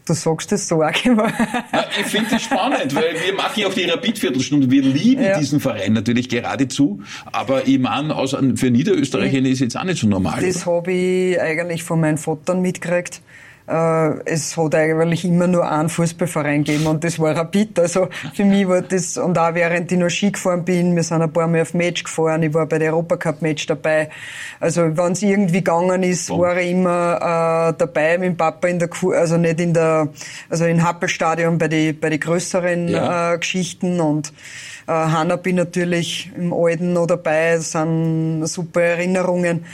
Du 0.09 0.15
sagst 0.15 0.51
das 0.51 0.67
so 0.67 0.81
auch 0.81 1.05
immer. 1.05 1.31
Ich 1.99 2.07
finde 2.07 2.31
das 2.31 2.41
spannend, 2.41 2.95
weil 2.95 3.13
wir 3.23 3.33
machen 3.35 3.59
ja 3.59 3.67
auch 3.67 3.73
die 3.75 3.83
Rapid-Viertelstunde. 3.83 4.71
Wir 4.71 4.81
lieben 4.81 5.21
ja. 5.21 5.37
diesen 5.37 5.59
Verein 5.59 5.93
natürlich 5.93 6.29
geradezu. 6.29 7.01
Aber 7.31 7.67
ich 7.67 7.77
meine, 7.77 8.15
für 8.55 8.71
Niederösterreicher 8.71 9.37
ist 9.37 9.53
es 9.53 9.59
jetzt 9.59 9.77
auch 9.77 9.83
nicht 9.83 10.01
so 10.01 10.07
normal. 10.07 10.41
Das 10.41 10.65
habe 10.65 10.91
ich 10.91 11.39
eigentlich 11.39 11.83
von 11.83 11.99
meinen 11.99 12.17
Vater 12.17 12.55
mitgekriegt 12.55 13.21
es 14.25 14.57
hat 14.57 14.75
eigentlich 14.75 15.25
immer 15.25 15.47
nur 15.47 15.69
einen 15.69 15.89
Fußballverein 15.89 16.63
gegeben 16.63 16.87
und 16.87 17.03
das 17.03 17.19
war 17.19 17.35
Rapid. 17.35 17.79
Also 17.79 18.09
für 18.33 18.45
mich 18.45 18.67
war 18.67 18.81
das, 18.81 19.17
und 19.17 19.37
auch 19.37 19.53
während 19.53 19.91
ich 19.91 19.97
noch 19.97 20.09
Ski 20.09 20.31
gefahren 20.31 20.65
bin, 20.65 20.95
wir 20.95 21.03
sind 21.03 21.21
ein 21.21 21.31
paar 21.31 21.47
Mal 21.47 21.61
auf 21.61 21.73
Match 21.73 22.03
gefahren, 22.03 22.41
ich 22.43 22.53
war 22.53 22.65
bei 22.65 22.79
der 22.79 22.93
Europacup-Match 22.93 23.67
dabei. 23.67 24.09
Also 24.59 24.97
wenn 24.97 25.11
es 25.11 25.21
irgendwie 25.21 25.59
gegangen 25.59 26.03
ist, 26.03 26.29
war 26.31 26.57
ich 26.57 26.71
immer 26.71 27.69
äh, 27.69 27.73
dabei 27.77 28.17
mit 28.17 28.29
dem 28.29 28.37
Papa 28.37 28.67
in 28.67 28.79
der, 28.79 28.87
Kuh, 28.87 29.11
also 29.11 29.37
nicht 29.37 29.59
in 29.59 29.73
der, 29.73 30.09
also 30.49 30.65
in 30.65 30.83
Happelstadion 30.83 31.57
bei 31.57 31.67
den 31.67 31.99
bei 31.99 32.09
die 32.09 32.19
größeren 32.19 32.87
ja. 32.87 33.33
äh, 33.33 33.37
Geschichten 33.37 33.99
und 33.99 34.33
äh, 34.87 34.91
Hanna 34.91 35.35
bin 35.35 35.57
natürlich 35.57 36.31
im 36.35 36.53
Alten 36.53 36.93
noch 36.93 37.07
dabei, 37.07 37.55
das 37.55 37.71
sind 37.71 38.45
super 38.47 38.81
Erinnerungen. 38.81 39.65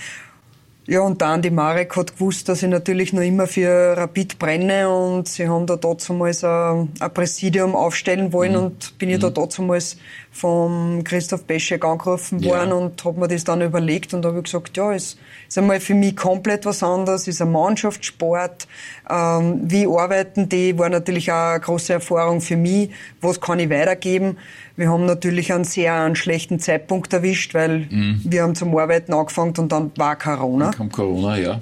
Ja, 0.88 1.02
und 1.02 1.20
dann 1.24 1.42
die 1.42 1.50
Marek 1.50 1.96
hat 1.96 2.14
gewusst, 2.14 2.48
dass 2.48 2.62
ich 2.62 2.70
natürlich 2.70 3.12
noch 3.12 3.24
immer 3.24 3.48
für 3.48 3.98
Rapid 3.98 4.38
brenne 4.38 4.88
und 4.88 5.28
sie 5.28 5.48
haben 5.48 5.66
da 5.66 5.78
damals 5.78 6.44
ein, 6.44 6.94
ein 7.00 7.14
Präsidium 7.14 7.76
aufstellen 7.76 8.32
wollen 8.32 8.52
mhm. 8.52 8.60
und 8.60 8.98
bin 9.00 9.10
ich 9.10 9.18
mhm. 9.18 9.34
da 9.34 9.48
damals 9.48 9.98
vom 10.32 11.04
Christoph 11.04 11.46
Beschek 11.46 11.84
angerufen 11.84 12.40
ja. 12.40 12.52
worden 12.52 12.74
und 12.74 13.04
habe 13.04 13.20
mir 13.20 13.28
das 13.28 13.46
dann 13.46 13.62
überlegt 13.62 14.14
und 14.14 14.26
habe 14.26 14.44
gesagt, 14.44 14.78
ja, 14.78 14.94
es 14.94 15.18
ist 15.48 15.58
einmal 15.58 15.80
für 15.80 15.96
mich 15.96 16.16
komplett 16.16 16.66
was 16.66 16.84
anderes, 16.84 17.28
ist 17.28 17.42
ein 17.42 17.52
Mannschaftssport, 17.52 18.68
ähm, 19.10 19.62
wie 19.64 19.88
arbeiten 19.88 20.50
die, 20.50 20.78
war 20.78 20.90
natürlich 20.90 21.32
auch 21.32 21.52
eine 21.52 21.62
große 21.62 21.94
Erfahrung 21.94 22.42
für 22.42 22.58
mich, 22.58 22.92
was 23.22 23.42
kann 23.42 23.60
ich 23.60 23.70
weitergeben. 23.70 24.38
Wir 24.78 24.90
haben 24.90 25.06
natürlich 25.06 25.54
einen 25.54 25.64
sehr 25.64 25.94
einen 25.94 26.16
schlechten 26.16 26.60
Zeitpunkt 26.60 27.14
erwischt, 27.14 27.54
weil 27.54 27.88
mhm. 27.90 28.22
wir 28.26 28.44
haben 28.44 28.56
zum 28.56 28.76
Arbeiten 28.78 29.14
angefangen 29.14 29.54
und 29.58 29.72
dann 29.72 29.92
war 29.96 30.18
Corona. 30.18 30.66
Dann 30.66 30.76
kam 30.76 30.92
Corona, 30.92 31.38
ja. 31.38 31.62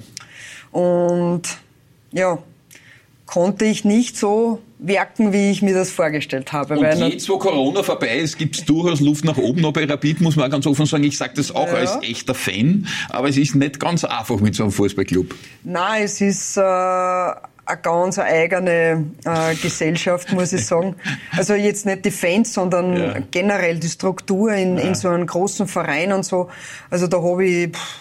Und 0.72 1.42
ja, 2.10 2.38
konnte 3.26 3.64
ich 3.64 3.84
nicht 3.84 4.16
so 4.16 4.60
werken, 4.78 5.32
wie 5.32 5.50
ich 5.50 5.62
mir 5.62 5.74
das 5.74 5.90
vorgestellt 5.90 6.52
habe. 6.52 6.78
Und 6.78 6.98
jetzt, 7.08 7.28
wo 7.28 7.38
Corona 7.38 7.82
vorbei 7.82 8.18
ist, 8.18 8.36
gibt 8.36 8.56
es 8.56 8.64
durchaus 8.64 9.00
Luft 9.00 9.24
nach 9.24 9.36
oben 9.36 9.60
noch 9.60 9.72
bei 9.72 9.84
Rapid, 9.84 10.20
muss 10.20 10.36
man 10.36 10.50
ganz 10.50 10.66
offen 10.66 10.84
sagen. 10.84 11.04
Ich 11.04 11.16
sage 11.16 11.34
das 11.36 11.54
auch 11.54 11.68
ja. 11.68 11.74
als 11.74 11.96
echter 12.02 12.34
Fan, 12.34 12.86
aber 13.08 13.28
es 13.28 13.36
ist 13.36 13.54
nicht 13.54 13.78
ganz 13.80 14.04
einfach 14.04 14.40
mit 14.40 14.54
so 14.54 14.64
einem 14.64 14.72
Fußballclub. 14.72 15.34
Nein, 15.62 16.02
es 16.02 16.20
ist... 16.20 16.56
Äh, 16.56 17.32
eine 17.66 17.80
ganz 17.80 18.18
eigene 18.18 19.06
äh, 19.24 19.54
Gesellschaft, 19.56 20.32
muss 20.32 20.52
ich 20.52 20.66
sagen. 20.66 20.96
Also 21.36 21.54
jetzt 21.54 21.86
nicht 21.86 22.04
die 22.04 22.10
Fans, 22.10 22.52
sondern 22.52 22.96
ja. 22.96 23.18
generell 23.30 23.78
die 23.78 23.88
Struktur 23.88 24.52
in, 24.52 24.76
ja. 24.76 24.84
in 24.84 24.94
so 24.94 25.08
einem 25.08 25.26
großen 25.26 25.66
Verein 25.66 26.12
und 26.12 26.24
so. 26.24 26.48
Also 26.90 27.06
da 27.06 27.22
habe 27.22 27.44
ich 27.46 27.70
pff, 27.70 28.00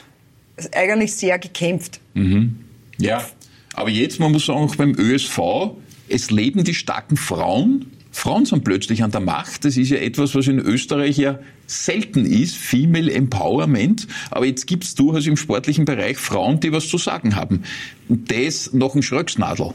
eigentlich 0.75 1.15
sehr 1.15 1.39
gekämpft. 1.39 1.99
Mhm. 2.13 2.59
Ja, 2.97 3.23
aber 3.73 3.89
jetzt, 3.89 4.19
man 4.19 4.31
muss 4.31 4.45
sagen, 4.45 4.59
auch 4.59 4.75
beim 4.75 4.95
ÖSV, 4.97 5.39
es 6.07 6.29
leben 6.29 6.63
die 6.63 6.73
starken 6.73 7.17
Frauen, 7.17 7.91
Frauen 8.13 8.45
sind 8.45 8.63
plötzlich 8.63 9.03
an 9.03 9.11
der 9.11 9.19
Macht. 9.19 9.65
Das 9.65 9.75
ist 9.75 9.89
ja 9.89 9.97
etwas, 9.97 10.35
was 10.35 10.47
in 10.47 10.59
Österreich 10.59 11.17
ja 11.17 11.39
selten 11.65 12.25
ist, 12.25 12.55
Female 12.55 13.11
Empowerment. 13.11 14.07
Aber 14.29 14.45
jetzt 14.45 14.67
gibt 14.67 14.83
es 14.83 14.95
durchaus 14.95 15.25
im 15.25 15.35
sportlichen 15.35 15.83
Bereich 15.83 16.17
Frauen, 16.17 16.59
die 16.59 16.71
was 16.71 16.87
zu 16.87 16.97
sagen 16.97 17.35
haben. 17.35 17.63
Und 18.07 18.31
das 18.31 18.71
noch 18.71 18.95
ein 18.95 19.01
Schröcksnadel. 19.01 19.73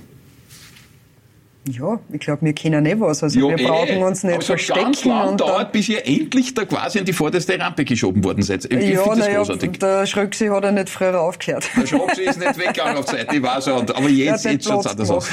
Ja, 1.73 2.01
ich 2.13 2.21
glaube, 2.21 2.45
wir 2.45 2.53
kennen 2.53 2.87
eh 2.87 2.99
was. 2.99 3.23
Also 3.23 3.39
ja, 3.41 3.57
wir 3.57 3.59
eh. 3.59 3.67
brauchen 3.67 4.03
uns 4.03 4.23
nicht 4.23 4.37
aber 4.37 4.45
verstecken. 4.45 4.83
Ganz 4.83 5.05
lang 5.05 5.29
und 5.29 5.41
dauert, 5.41 5.73
bis 5.73 5.89
ihr 5.89 6.07
endlich 6.07 6.55
da 6.55 6.65
quasi 6.65 6.99
an 6.99 7.05
die 7.05 7.13
vorderste 7.13 7.59
Rampe 7.59 7.85
geschoben 7.85 8.25
worden 8.25 8.43
seid. 8.43 8.65
Ich 8.65 8.91
ja, 8.91 9.03
finde 9.03 9.19
das 9.19 9.29
großartig. 9.29 9.79
Der 9.79 10.07
Schröcksee 10.07 10.51
hat 10.51 10.65
ja 10.65 10.73
nicht 10.73 10.89
früher 10.89 11.21
aufgehört. 11.21 11.69
Der 11.77 11.87
Schröcksee 11.87 12.25
ist 12.25 12.39
nicht 12.39 12.59
weggegangen 12.59 12.97
auf 12.97 13.07
Zeit, 13.07 13.33
ich 13.33 13.43
weiß 13.43 13.69
auch. 13.69 13.83
Aber 13.83 14.09
jetzt, 14.09 14.45
jetzt 14.45 14.67
schaut 14.67 14.87
es 14.87 14.91
anders 14.91 15.11
aus. 15.11 15.29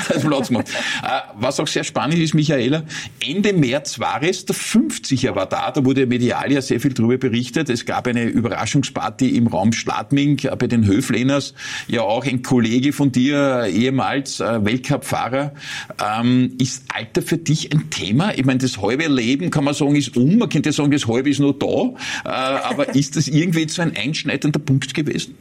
Platz 0.46 0.50
macht. 0.50 0.70
Äh, 1.04 1.22
was 1.36 1.60
auch 1.60 1.68
sehr 1.68 1.84
spannend 1.84 2.18
ist, 2.20 2.34
Michaela, 2.34 2.84
Ende 3.26 3.54
März 3.54 4.00
war 4.00 4.24
es, 4.24 4.46
der 4.46 4.56
50er 4.56 5.36
war 5.36 5.46
da, 5.46 5.72
da 5.72 5.84
wurde 5.86 6.08
medial 6.08 6.52
ja 6.52 6.62
sehr 6.62 6.80
viel 6.80 6.94
drüber 6.94 7.18
berichtet. 7.18 7.70
Es 7.70 7.86
gab 7.86 8.08
eine 8.08 8.24
Überraschungsparty 8.24 9.36
im 9.36 9.48
Raum 9.48 9.72
Schladming 9.72 10.40
äh, 10.44 10.56
bei 10.56 10.68
den 10.68 10.86
Höfleners. 10.86 11.54
Ja, 11.88 12.02
auch 12.02 12.26
ein 12.26 12.42
Kollege 12.42 12.94
von 12.94 13.12
dir, 13.12 13.66
ehemals 13.68 14.40
äh, 14.40 14.66
Weltcup-Fahrer, 14.66 15.54
ähm, 16.26 16.56
ist 16.60 16.84
Alter 16.94 17.22
für 17.22 17.38
dich 17.38 17.72
ein 17.72 17.90
Thema? 17.90 18.34
Ich 18.34 18.46
meine, 18.46 18.60
das 18.60 18.82
halbe 18.82 19.08
Leben 19.08 19.52
kann 19.52 19.64
man 19.64 19.74
sagen, 19.74 19.96
ist 19.96 20.16
um. 20.18 20.38
Man 20.38 20.50
könnte 20.50 20.72
sagen, 20.72 20.92
das 20.92 21.08
halbe 21.08 21.30
ist 21.30 21.40
nur 21.40 21.58
da. 21.58 21.94
Äh, 22.26 22.30
aber 22.30 22.96
ist 22.96 23.16
das 23.16 23.28
irgendwie 23.28 23.68
so 23.70 23.82
ein 23.82 23.96
einschneidender 23.96 24.60
Punkt 24.60 24.94
gewesen? 24.94 25.36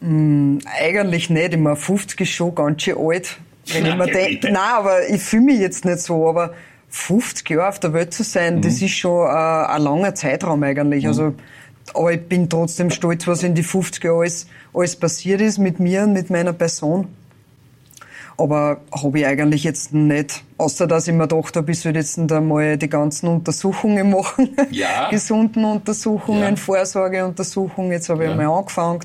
Mm, 0.00 0.58
eigentlich 0.80 1.30
nicht. 1.30 1.54
Ich 1.54 1.60
meine, 1.60 1.76
50 1.76 2.20
ist 2.20 2.30
schon 2.30 2.54
ganz 2.54 2.82
schön 2.82 2.96
alt. 2.98 3.36
Wenn 3.72 3.84
ich 3.84 3.96
mir 3.96 4.06
denke, 4.06 4.50
nein, 4.50 4.56
aber 4.56 5.08
ich 5.08 5.20
fühle 5.20 5.42
mich 5.42 5.60
jetzt 5.60 5.84
nicht 5.84 5.98
so, 5.98 6.28
aber 6.28 6.54
50 6.88 7.50
Jahre 7.50 7.68
auf 7.68 7.80
der 7.80 7.92
Welt 7.92 8.14
zu 8.14 8.22
sein, 8.22 8.56
mhm. 8.56 8.62
das 8.62 8.80
ist 8.80 8.92
schon 8.92 9.26
äh, 9.26 9.30
ein 9.30 9.82
langer 9.82 10.14
Zeitraum 10.14 10.62
eigentlich. 10.62 11.04
Mhm. 11.04 11.08
Also, 11.08 11.34
aber 11.94 12.12
ich 12.12 12.22
bin 12.22 12.48
trotzdem 12.48 12.90
stolz, 12.90 13.26
was 13.26 13.42
in 13.42 13.54
die 13.54 13.62
50 13.62 14.04
Jahren 14.04 14.20
alles, 14.20 14.46
alles 14.72 14.96
passiert 14.96 15.40
ist 15.40 15.58
mit 15.58 15.80
mir 15.80 16.04
und 16.04 16.12
mit 16.14 16.30
meiner 16.30 16.52
Person. 16.52 17.08
Aber 18.38 18.80
habe 18.92 19.18
ich 19.18 19.26
eigentlich 19.26 19.64
jetzt 19.64 19.92
nicht 19.92 20.42
Außer 20.58 20.88
dass 20.88 21.06
ich 21.06 21.14
mir 21.14 21.28
gedacht 21.28 21.54
habe, 21.54 21.70
ich 21.70 21.78
soll 21.78 21.94
jetzt 21.94 22.18
einmal 22.18 22.76
die 22.76 22.88
ganzen 22.88 23.28
Untersuchungen 23.28 24.10
machen. 24.10 24.56
Ja. 24.72 25.08
Gesunden 25.10 25.64
Untersuchungen, 25.64 26.40
ja. 26.40 26.56
Vorsorgeuntersuchungen. 26.56 27.92
Jetzt 27.92 28.08
habe 28.08 28.24
ich 28.24 28.30
ja. 28.30 28.36
einmal 28.36 28.58
angefangen. 28.58 28.98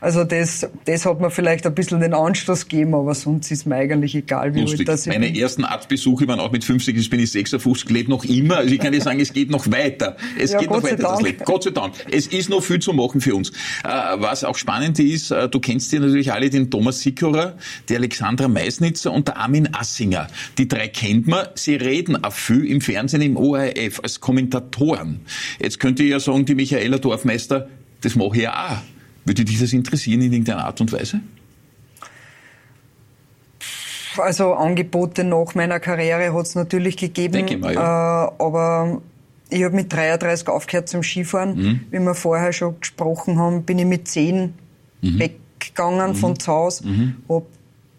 Also 0.00 0.24
das, 0.24 0.68
das 0.86 1.06
hat 1.06 1.20
mir 1.20 1.30
vielleicht 1.30 1.66
ein 1.66 1.74
bisschen 1.74 2.00
den 2.00 2.14
Anstoß 2.14 2.66
gegeben, 2.66 2.96
aber 2.96 3.14
sonst 3.14 3.48
ist 3.52 3.64
mir 3.64 3.76
eigentlich 3.76 4.16
egal, 4.16 4.56
wie 4.56 4.62
Lustig. 4.62 4.80
alt 4.80 4.88
das 4.88 5.06
Meine 5.06 5.26
bin. 5.26 5.36
ersten 5.36 5.64
Arztbesuche 5.64 6.26
waren 6.26 6.40
auch 6.40 6.50
mit 6.50 6.64
50, 6.64 6.96
jetzt 6.96 7.10
bin 7.10 7.20
ich 7.20 7.30
56, 7.30 7.88
lebe 7.90 8.10
noch 8.10 8.24
immer. 8.24 8.56
Also 8.56 8.74
ich 8.74 8.80
kann 8.80 8.92
dir 8.92 9.00
sagen, 9.00 9.20
es 9.20 9.32
geht 9.32 9.50
noch 9.50 9.70
weiter. 9.70 10.16
Es 10.36 10.50
ja, 10.50 10.58
geht 10.58 10.68
Gott 10.68 10.82
noch 10.82 10.90
weiter, 10.90 11.02
das 11.02 11.22
Leben. 11.22 11.44
Gott 11.44 11.62
sei 11.62 11.70
Dank. 11.70 11.94
Es 12.10 12.26
ist 12.26 12.50
noch 12.50 12.62
viel 12.62 12.80
zu 12.80 12.92
machen 12.92 13.20
für 13.20 13.36
uns. 13.36 13.50
Äh, 13.84 13.88
was 14.16 14.42
auch 14.42 14.56
spannend 14.56 14.98
ist, 14.98 15.30
äh, 15.30 15.48
du 15.48 15.60
kennst 15.60 15.92
ja 15.92 16.00
natürlich 16.00 16.32
alle 16.32 16.50
den 16.50 16.72
Thomas 16.72 17.00
Sikorer, 17.02 17.54
die 17.88 17.94
Alexandra 17.94 18.48
Meisnitzer 18.68 19.12
und 19.12 19.28
der 19.28 19.38
Armin 19.38 19.68
Assinger. 19.72 20.28
Die 20.58 20.68
drei 20.68 20.88
kennt 20.88 21.26
man, 21.26 21.46
sie 21.54 21.76
reden 21.76 22.22
auch 22.22 22.32
viel 22.32 22.66
im 22.66 22.80
Fernsehen, 22.80 23.22
im 23.22 23.36
ORF, 23.36 24.00
als 24.02 24.20
Kommentatoren. 24.20 25.20
Jetzt 25.58 25.80
könnte 25.80 26.02
ich 26.02 26.10
ja 26.10 26.20
sagen, 26.20 26.44
die 26.44 26.54
Michaela 26.54 26.98
Dorfmeister, 26.98 27.68
das 28.02 28.14
mache 28.14 28.36
ich 28.36 28.42
ja 28.42 28.72
auch. 28.72 28.78
Würde 29.24 29.44
dich 29.44 29.58
das 29.58 29.72
interessieren 29.72 30.20
in 30.20 30.32
irgendeiner 30.32 30.64
Art 30.66 30.80
und 30.80 30.92
Weise? 30.92 31.20
Also 34.18 34.54
Angebote 34.54 35.24
nach 35.24 35.54
meiner 35.54 35.80
Karriere 35.80 36.34
hat 36.34 36.46
es 36.46 36.54
natürlich 36.54 36.96
gegeben. 36.96 37.32
Denke 37.32 37.58
mal, 37.58 37.74
ja. 37.74 38.24
Äh, 38.24 38.30
aber 38.38 39.00
ich 39.48 39.62
habe 39.62 39.76
mit 39.76 39.92
33 39.92 40.48
aufgehört 40.48 40.88
zum 40.88 41.02
Skifahren. 41.02 41.56
Mhm. 41.56 41.80
Wie 41.90 42.00
wir 42.00 42.14
vorher 42.14 42.52
schon 42.52 42.80
gesprochen 42.80 43.38
haben, 43.38 43.62
bin 43.62 43.78
ich 43.78 43.86
mit 43.86 44.08
10 44.08 44.54
mhm. 45.02 45.18
weggegangen 45.18 46.10
mhm. 46.10 46.14
von 46.16 46.38
zu 46.38 46.52
Hause. 46.52 46.86
Mhm. 46.86 47.16
Habe 47.28 47.46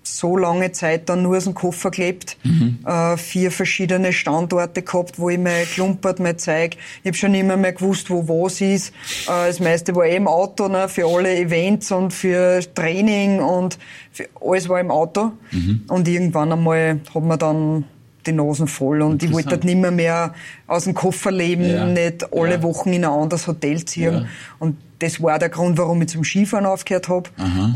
so 0.03 0.37
lange 0.37 0.71
Zeit 0.71 1.09
dann 1.09 1.21
nur 1.21 1.37
aus 1.37 1.43
dem 1.43 1.53
Koffer 1.53 1.91
gelebt, 1.91 2.37
mhm. 2.43 2.79
äh, 2.85 3.17
vier 3.17 3.51
verschiedene 3.51 4.13
Standorte 4.13 4.81
gehabt, 4.81 5.19
wo 5.19 5.29
ich 5.29 5.37
mein 5.37 5.65
Klumpert, 5.65 6.19
mein 6.19 6.37
Zeug, 6.37 6.77
ich 7.03 7.07
habe 7.07 7.17
schon 7.17 7.33
immer 7.33 7.57
mehr 7.57 7.73
gewusst, 7.73 8.09
wo 8.09 8.27
was 8.27 8.61
ist. 8.61 8.89
Äh, 9.27 9.47
das 9.47 9.59
meiste 9.59 9.95
war 9.95 10.05
eh 10.05 10.15
im 10.15 10.27
Auto, 10.27 10.67
ne, 10.67 10.89
für 10.89 11.05
alle 11.05 11.37
Events 11.37 11.91
und 11.91 12.13
für 12.13 12.61
Training 12.73 13.39
und 13.39 13.77
für, 14.11 14.27
alles 14.41 14.67
war 14.69 14.79
im 14.79 14.91
Auto. 14.91 15.33
Mhm. 15.51 15.83
Und 15.87 16.07
irgendwann 16.07 16.51
einmal 16.51 16.99
hat 17.13 17.23
man 17.23 17.39
dann 17.39 17.85
die 18.25 18.33
Nasen 18.33 18.67
voll 18.67 19.01
und 19.01 19.23
ich 19.23 19.31
wollte 19.31 19.55
nicht 19.65 19.77
mehr, 19.77 19.91
mehr 19.91 20.33
aus 20.67 20.83
dem 20.83 20.93
Koffer 20.93 21.31
leben, 21.31 21.69
ja. 21.69 21.85
nicht 21.85 22.33
alle 22.33 22.55
ja. 22.55 22.63
Wochen 22.63 22.91
in 22.91 23.05
ein 23.05 23.11
anderes 23.11 23.47
Hotel 23.47 23.83
ziehen. 23.85 24.13
Ja. 24.13 24.25
Und 24.59 24.77
das 24.99 25.23
war 25.23 25.39
der 25.39 25.49
Grund, 25.49 25.77
warum 25.77 26.01
ich 26.01 26.09
zum 26.09 26.25
Skifahren 26.25 26.65
aufgehört 26.65 27.07
habe. 27.07 27.29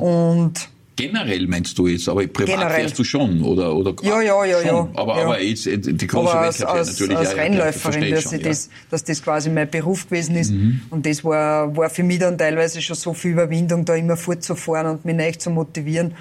Und 0.03 0.69
Generell 0.95 1.47
meinst 1.47 1.77
du 1.77 1.88
jetzt, 1.88 2.08
aber 2.08 2.27
privat 2.27 2.60
Generell. 2.60 2.82
fährst 2.82 2.99
du 2.99 3.03
schon, 3.03 3.41
oder? 3.41 3.75
oder 3.75 3.95
ja, 4.03 4.21
ja, 4.21 4.45
ja, 4.45 4.62
ja. 4.62 4.89
Aber, 4.93 5.17
ja. 5.17 5.23
aber 5.23 5.41
jetzt, 5.41 5.65
die 5.65 6.08
große 6.08 6.32
aber 6.32 6.41
als, 6.41 6.62
als, 6.62 6.91
natürlich 6.91 7.17
als 7.17 7.36
Rennläuferin, 7.36 8.12
dass, 8.12 8.23
schon, 8.23 8.41
das, 8.41 8.69
dass 8.91 9.03
das 9.03 9.23
quasi 9.23 9.49
mein 9.49 9.69
Beruf 9.69 10.08
gewesen 10.08 10.36
ist. 10.36 10.51
Mhm. 10.51 10.82
Und 10.91 11.06
das 11.06 11.23
war, 11.23 11.75
war 11.75 11.89
für 11.89 12.03
mich 12.03 12.19
dann 12.19 12.38
teilweise 12.38 12.79
schon 12.82 12.95
so 12.95 13.13
viel 13.13 13.32
Überwindung, 13.32 13.86
da 13.86 13.95
immer 13.95 14.17
fortzufahren 14.17 14.91
und 14.91 15.06
mich 15.06 15.15
neu 15.15 15.32
zu 15.32 15.49
motivieren. 15.49 16.13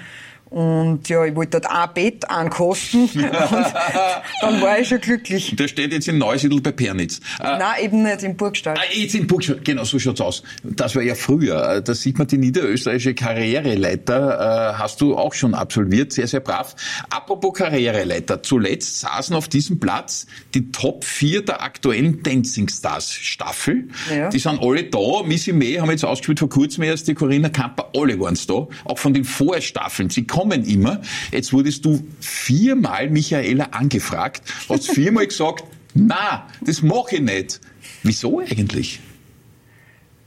Und 0.53 1.09
ja, 1.09 1.25
ich 1.25 1.35
wollte 1.35 1.59
dort 1.59 1.71
ein 1.71 1.89
Bett 1.95 2.29
ankosten 2.29 3.09
und 3.13 3.23
dann 3.23 4.61
war 4.61 4.77
ich 4.77 4.87
schon 4.87 5.01
glücklich. 5.01 5.55
Der 5.55 5.67
steht 5.67 5.91
jetzt 5.91 6.07
in 6.07 6.19
Neusiedl 6.19 6.61
bei 6.61 6.71
Pernitz. 6.71 7.21
Äh, 7.39 7.57
Nein, 7.57 7.83
eben 7.85 8.03
nicht, 8.03 8.21
in 8.21 8.37
Burgstall. 8.37 8.75
Ah, 8.77 8.81
jetzt 8.93 9.15
in 9.15 9.25
Burgstall, 9.25 9.61
genau, 9.63 9.83
so 9.83 9.97
schaut's 9.97 10.21
aus. 10.21 10.43
Das 10.61 10.95
war 10.95 11.01
ja 11.01 11.15
früher. 11.15 11.77
Äh, 11.77 11.81
da 11.81 11.95
sieht 11.95 12.19
man 12.19 12.27
die 12.27 12.37
niederösterreichische 12.37 13.15
Karriereleiter, 13.15 14.73
äh, 14.75 14.77
hast 14.77 15.01
du 15.01 15.17
auch 15.17 15.33
schon 15.33 15.55
absolviert, 15.55 16.13
sehr, 16.13 16.27
sehr 16.27 16.39
brav. 16.39 16.75
Apropos 17.09 17.53
Karriereleiter, 17.53 18.43
zuletzt 18.43 18.99
saßen 18.99 19.35
auf 19.35 19.47
diesem 19.47 19.79
Platz 19.79 20.27
die 20.53 20.71
Top 20.71 21.03
4 21.03 21.45
der 21.45 21.63
aktuellen 21.63 22.21
Dancing 22.21 22.69
Stars 22.69 23.11
Staffel. 23.11 23.87
Ja. 24.15 24.29
Die 24.29 24.37
sind 24.37 24.61
alle 24.61 24.83
da. 24.83 25.23
Missy 25.25 25.51
May 25.51 25.77
haben 25.77 25.89
jetzt 25.89 26.05
ausgespielt 26.05 26.37
vor 26.37 26.49
kurzem 26.49 26.83
erst, 26.83 27.07
die 27.07 27.15
Corinna 27.15 27.49
Kamper, 27.49 27.89
alle 27.97 28.19
waren's 28.19 28.45
da. 28.45 28.67
Auch 28.85 28.99
von 28.99 29.15
den 29.15 29.23
Vorstaffeln. 29.23 30.11
Sie 30.11 30.27
kommen 30.43 30.65
immer. 30.65 31.01
Jetzt 31.31 31.53
wurdest 31.53 31.85
du 31.85 32.03
viermal, 32.19 33.09
Michaela, 33.09 33.69
angefragt, 33.71 34.41
hast 34.67 34.91
viermal 34.91 35.27
gesagt, 35.27 35.63
na, 35.93 36.47
das 36.61 36.81
mache 36.81 37.15
ich 37.15 37.21
nicht. 37.21 37.61
Wieso 38.03 38.39
eigentlich? 38.39 38.99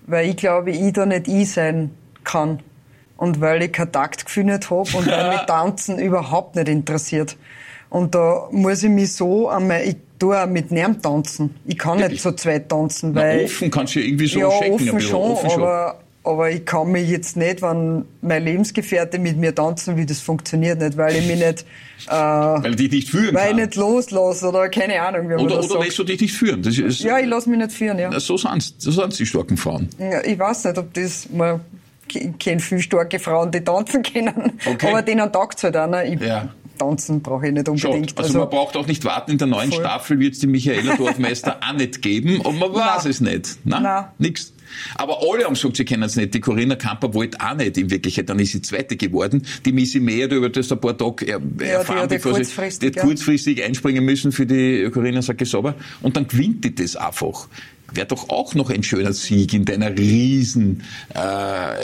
Weil 0.07 0.31
ich 0.31 0.37
glaube, 0.37 0.71
ich 0.71 0.93
da 0.95 1.05
nicht 1.05 1.29
ich 1.29 1.51
sein 1.53 1.91
kann. 2.25 2.61
Und 3.19 3.41
weil 3.41 3.63
ich 3.63 3.73
kein 3.73 3.93
Taktgefühl 3.93 4.45
nicht 4.45 4.71
habe 4.71 4.89
und 4.97 5.07
weil 5.07 5.31
mich 5.31 5.41
Tanzen 5.47 5.99
überhaupt 5.99 6.57
nicht 6.57 6.69
interessiert. 6.69 7.37
Und 7.89 8.15
da 8.15 8.49
muss 8.51 8.83
ich 8.83 8.91
mich 8.91 9.13
so 9.13 9.49
einmal, 9.49 9.83
ich 9.83 9.97
tue 10.19 10.43
auch 10.43 10.47
mit 10.47 10.71
Nerven 10.71 11.01
tanzen. 11.01 11.55
Ich 11.67 11.79
kann 11.79 11.99
Wirklich? 11.99 12.13
nicht 12.13 12.23
so 12.23 12.33
zweit 12.33 12.69
tanzen, 12.69 13.15
weil. 13.15 13.39
Na, 13.39 13.45
offen 13.45 13.71
kannst 13.71 13.95
du 13.95 14.01
ja 14.01 14.07
irgendwie 14.07 14.27
so 14.27 14.41
ja, 14.41 14.51
checken, 14.51 14.75
offen 14.75 15.01
schon, 15.01 15.31
offen 15.31 15.51
schon, 15.51 15.63
aber 15.63 16.01
aber 16.27 16.51
ich 16.51 16.65
kann 16.65 16.91
mich 16.91 17.09
jetzt 17.09 17.37
nicht, 17.37 17.63
wenn 17.63 18.05
mein 18.21 18.45
Lebensgefährte 18.45 19.19
mit 19.19 19.37
mir 19.37 19.55
tanzen 19.55 19.97
wie 19.97 20.05
das 20.05 20.21
funktioniert 20.21 20.81
nicht, 20.81 20.97
weil 20.97 21.17
ich 21.17 21.27
mich 21.27 21.39
nicht, 21.39 21.65
äh, 22.09 22.11
weil 22.11 22.71
ich 22.71 22.77
dich 22.77 22.91
nicht 22.91 23.11
führen 23.11 23.35
weil 23.35 23.51
kann. 23.51 23.59
ich 23.59 23.65
nicht 23.67 23.77
loslasse 23.77 24.49
oder 24.49 24.69
keine 24.69 25.01
Ahnung, 25.01 25.29
wie 25.29 25.35
Oder, 25.35 25.63
oder 25.63 25.85
lässt 25.85 25.99
du 25.99 26.05
dich 26.05 26.21
nicht 26.21 26.35
führen? 26.35 26.63
Das 26.63 26.77
ist, 26.77 27.01
ja, 27.01 27.19
ich 27.19 27.27
lasse 27.27 27.49
mich 27.49 27.59
nicht 27.59 27.73
führen, 27.73 27.99
ja. 27.99 28.19
So 28.19 28.37
sind 28.37 28.75
so 28.79 29.07
die 29.07 29.27
starken 29.27 29.57
Frauen. 29.57 29.89
Ja, 29.99 30.23
ich 30.25 30.39
weiß 30.39 30.65
nicht, 30.65 30.79
ob 30.79 30.93
das, 30.95 31.29
man, 31.31 31.61
kenne 32.39 32.61
viele 32.61 32.83
starke 32.83 33.19
Frauen, 33.19 33.51
die 33.51 33.61
tanzen 33.61 34.03
können, 34.03 34.53
okay. 34.67 34.89
aber 34.89 35.03
denen 35.03 35.33
taugt 35.33 35.59
es 35.59 35.65
halt 35.65 35.77
auch. 35.77 35.89
Ne? 35.89 36.15
Ich, 36.15 36.21
ja. 36.21 36.49
Tanzen 36.79 37.23
brauche 37.23 37.47
ich 37.47 37.53
nicht 37.53 37.69
unbedingt. 37.69 38.19
Also, 38.19 38.29
also, 38.29 38.39
man 38.41 38.51
braucht 38.51 38.77
auch 38.77 38.87
nicht 38.87 39.05
warten, 39.05 39.33
in 39.33 39.39
der 39.39 39.47
neuen 39.47 39.73
voll. 39.73 39.81
Staffel 39.81 40.19
wird 40.19 40.35
es 40.35 40.41
die 40.41 40.47
Michaela 40.47 40.97
Dorfmeister 40.97 41.59
auch 41.67 41.73
nicht 41.73 42.03
geben 42.03 42.41
und 42.41 42.59
man 42.59 42.73
weiß 42.73 43.05
Nein. 43.05 43.11
es 43.11 43.21
nicht. 43.21 43.59
Nein, 43.65 43.83
Nein. 43.83 44.05
nix. 44.19 44.53
Aber 44.97 45.21
alle 45.23 45.45
haben 45.45 45.55
gesagt, 45.55 45.77
sie 45.77 45.85
kennen 45.85 46.03
es 46.03 46.17
nicht. 46.17 46.35
Die 46.35 46.41
Corinna 46.41 46.77
Kamper 46.77 47.13
wollte 47.15 47.39
auch 47.41 47.55
nicht 47.55 47.77
in 47.79 47.91
Wirklichkeit. 47.91 48.29
Dann 48.29 48.39
ist 48.39 48.53
sie 48.53 48.63
Zweite 48.63 48.97
geworden. 48.97 49.43
Die 49.65 49.73
Missy 49.73 50.01
Mehr, 50.01 50.31
über 50.31 50.49
das 50.49 50.71
ein 50.73 50.81
paar 50.81 50.97
Tage 50.97 51.27
er, 51.27 51.41
ja, 51.61 51.67
erfahren, 51.67 52.09
die 52.09 52.17
bevor 52.17 52.33
kurzfristig, 52.33 52.93
die 52.93 52.99
ja. 52.99 53.05
kurzfristig 53.05 53.65
einspringen 53.65 54.05
müssen 54.05 54.33
für 54.33 54.47
die 54.47 54.89
Corinna 54.93 55.23
Sakesauber. 55.23 55.75
Und 56.03 56.17
dann 56.17 56.27
gewinnt 56.29 56.65
die 56.65 56.75
das 56.75 56.97
einfach 56.97 57.49
wäre 57.93 58.07
doch 58.07 58.29
auch 58.29 58.55
noch 58.55 58.71
ein 58.71 58.83
schöner 58.83 59.13
Sieg 59.13 59.55
in 59.55 59.65
deiner 59.65 59.97
riesen 59.97 60.83
äh, 61.15 61.19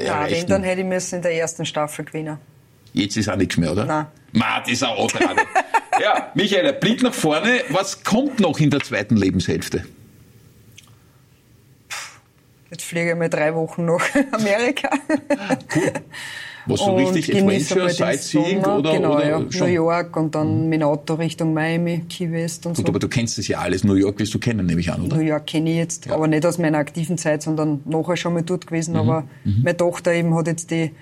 Ja, 0.05 0.27
wenn, 0.29 0.47
dann 0.47 0.63
hätte 0.63 0.81
ich 0.81 0.87
müssen 0.87 1.17
in 1.17 1.23
der 1.23 1.35
ersten 1.35 1.65
Staffel 1.65 2.05
gewinnen. 2.05 2.39
Jetzt 2.93 3.17
ist 3.17 3.29
auch 3.29 3.37
nichts 3.37 3.57
mehr, 3.57 3.73
oder? 3.73 3.85
Nein. 3.87 4.07
Ma, 4.33 4.61
das 4.61 4.73
ist 4.73 4.85
auch 4.85 5.09
Ja, 6.01 6.33
Michael, 6.35 6.73
Blick 6.75 7.03
nach 7.03 7.15
vorne. 7.15 7.61
Was 7.71 8.03
kommt 8.03 8.41
noch 8.41 8.59
in 8.59 8.71
der 8.71 8.81
zweiten 8.81 9.17
Lebenshälfte? 9.17 9.85
Jetzt 12.73 12.85
fliege 12.85 13.11
ich 13.13 13.17
mal 13.17 13.29
drei 13.29 13.55
Wochen 13.55 13.85
nach 13.85 14.01
Amerika. 14.33 14.89
Cool. 15.75 15.93
Was 16.65 16.79
so 16.81 16.95
richtig 16.95 17.35
Adventure, 17.37 17.91
Sightseeing 17.91 18.65
oder, 18.65 18.93
genau, 18.93 19.15
oder 19.17 19.29
ja. 19.29 19.39
New 19.41 19.65
York 19.67 20.17
und 20.17 20.35
dann 20.35 20.69
mit 20.69 20.81
dem 20.81 20.87
Auto 20.87 21.15
Richtung 21.15 21.53
Miami, 21.53 22.05
Key 22.09 22.31
West 22.31 22.65
und 22.67 22.77
Gut, 22.77 22.87
so. 22.87 22.91
aber 22.91 22.99
du 23.01 23.09
kennst 23.09 23.37
das 23.37 23.49
ja 23.49 23.59
alles. 23.59 23.83
New 23.83 23.95
York 23.95 24.19
wirst 24.21 24.33
du 24.33 24.39
kennen, 24.39 24.65
nehme 24.67 24.81
ich 24.81 24.91
an, 24.93 25.03
oder? 25.03 25.17
New 25.17 25.23
York 25.23 25.47
kenne 25.49 25.71
ich 25.71 25.77
jetzt, 25.77 26.07
Ja. 26.07 26.15
aber 26.15 26.29
nicht 26.29 26.47
aus 26.47 26.59
meiner 26.59 26.79
aktiven 26.79 27.19
Zeit, 27.19 27.43
sondern 27.43 27.81
nachher 27.85 28.17
schon 28.17 28.35
mal 28.35 28.43
dort 28.43 28.65
Mhm. 28.65 28.69
gewesen. 28.69 28.97
Aber 28.97 29.25
meine 29.45 29.77
Tochter 29.77 30.13
eben 30.15 30.35
hat 30.37 30.47
jetzt 30.47 30.71
die 30.71 30.93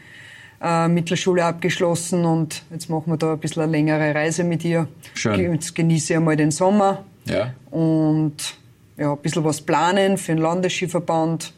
äh, 0.63 0.89
Mittelschule 0.89 1.45
abgeschlossen 1.45 2.25
und 2.25 2.63
jetzt 2.73 2.89
machen 2.89 3.13
wir 3.13 3.17
da 3.19 3.35
ein 3.35 3.39
bisschen 3.39 3.63
eine 3.63 3.71
längere 3.73 4.15
Reise 4.15 4.45
mit 4.45 4.65
ihr. 4.65 4.89
Schön. 5.15 5.53
Jetzt 5.53 5.75
genieße 5.75 6.15
ich 6.15 6.17
einmal 6.17 6.37
den 6.37 6.51
Sommer 6.51 7.05
Ja. 7.27 7.53
und 7.71 8.35
ja, 8.97 9.13
ein 9.13 9.19
bisschen 9.19 9.45
was 9.45 9.61
planen 9.61 10.17
für 10.19 10.33
den 10.33 10.39
Landesskiverband 10.43 11.53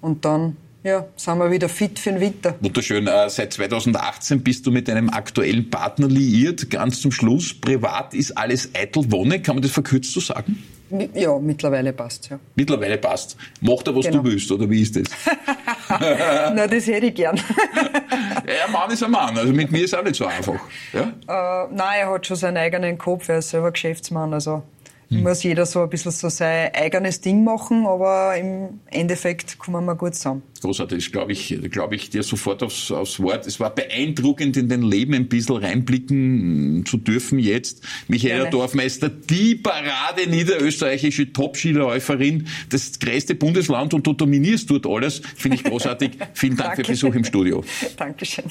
und 0.00 0.24
dann 0.24 0.56
ja, 0.84 1.06
sind 1.16 1.38
wir 1.38 1.50
wieder 1.50 1.68
fit 1.68 1.98
für 1.98 2.12
den 2.12 2.20
Winter. 2.20 2.54
Wunderschön. 2.60 3.06
Äh, 3.06 3.28
seit 3.28 3.52
2018 3.52 4.42
bist 4.42 4.66
du 4.66 4.70
mit 4.70 4.88
deinem 4.88 5.10
aktuellen 5.10 5.68
Partner 5.68 6.06
liiert. 6.06 6.70
Ganz 6.70 7.00
zum 7.00 7.10
Schluss, 7.10 7.52
privat 7.52 8.14
ist 8.14 8.38
alles 8.38 8.70
eitel 8.74 9.10
Wonne. 9.10 9.42
Kann 9.42 9.56
man 9.56 9.62
das 9.62 9.72
verkürzt 9.72 10.12
so 10.12 10.20
sagen? 10.20 10.62
Ja, 11.14 11.38
mittlerweile 11.38 11.92
passt 11.92 12.30
ja. 12.30 12.38
Mittlerweile 12.54 12.96
passt. 12.96 13.36
Macht 13.60 13.86
er, 13.88 13.94
was 13.96 14.06
Genau. 14.06 14.22
du 14.22 14.30
willst, 14.30 14.50
oder 14.50 14.70
wie 14.70 14.80
ist 14.80 14.96
das? 14.96 15.04
Na, 15.90 16.66
das 16.66 16.86
hätte 16.86 17.06
ich 17.06 17.14
gern. 17.14 17.36
ja, 18.46 18.66
ein 18.66 18.72
Mann 18.72 18.90
ist 18.90 19.02
ein 19.02 19.10
Mann. 19.10 19.36
Also 19.36 19.52
mit 19.52 19.70
mir 19.70 19.84
ist 19.84 19.94
auch 19.94 20.02
nicht 20.02 20.16
so 20.16 20.24
einfach. 20.24 20.58
Ja? 20.94 21.02
Äh, 21.02 21.74
nein, 21.74 22.00
er 22.00 22.10
hat 22.10 22.26
schon 22.26 22.36
seinen 22.38 22.56
eigenen 22.56 22.96
Kopf, 22.96 23.28
er 23.28 23.38
ist 23.38 23.50
selber 23.50 23.72
Geschäftsmann. 23.72 24.32
Also 24.32 24.62
Hm. 25.10 25.22
muss 25.22 25.42
jeder 25.42 25.64
so 25.64 25.82
ein 25.82 25.88
bisschen 25.88 26.12
so 26.12 26.28
sein 26.28 26.70
eigenes 26.74 27.20
Ding 27.20 27.42
machen, 27.42 27.86
aber 27.86 28.36
im 28.36 28.80
Endeffekt 28.86 29.58
kommen 29.58 29.84
wir 29.86 29.94
gut 29.94 30.14
zusammen. 30.14 30.42
Großartig, 30.60 31.04
das 31.04 31.12
glaube 31.12 31.32
ich, 31.32 31.58
glaube 31.70 31.94
ich 31.94 32.10
dir 32.10 32.22
sofort 32.22 32.62
aufs, 32.62 32.90
aufs 32.90 33.20
Wort. 33.20 33.46
Es 33.46 33.58
war 33.58 33.74
beeindruckend, 33.74 34.56
in 34.56 34.68
dein 34.68 34.82
Leben 34.82 35.14
ein 35.14 35.28
bisschen 35.28 35.56
reinblicken 35.56 36.84
zu 36.84 36.98
dürfen 36.98 37.38
jetzt. 37.38 37.82
Michaela 38.08 38.44
Gerne. 38.44 38.50
Dorfmeister, 38.50 39.08
die 39.08 39.54
Parade 39.54 40.28
niederösterreichische 40.28 41.32
Top-Skiläuferin, 41.32 42.46
das 42.68 42.98
größte 42.98 43.34
Bundesland 43.34 43.94
und 43.94 44.06
du 44.06 44.12
dominierst 44.12 44.70
dort 44.70 44.86
alles. 44.86 45.22
Finde 45.36 45.56
ich 45.56 45.64
großartig. 45.64 46.18
Vielen 46.34 46.56
Dank 46.56 46.76
für 46.76 46.82
den. 46.82 46.92
Besuch 46.92 47.14
im 47.14 47.24
Studio. 47.24 47.64
Dankeschön. 47.96 48.44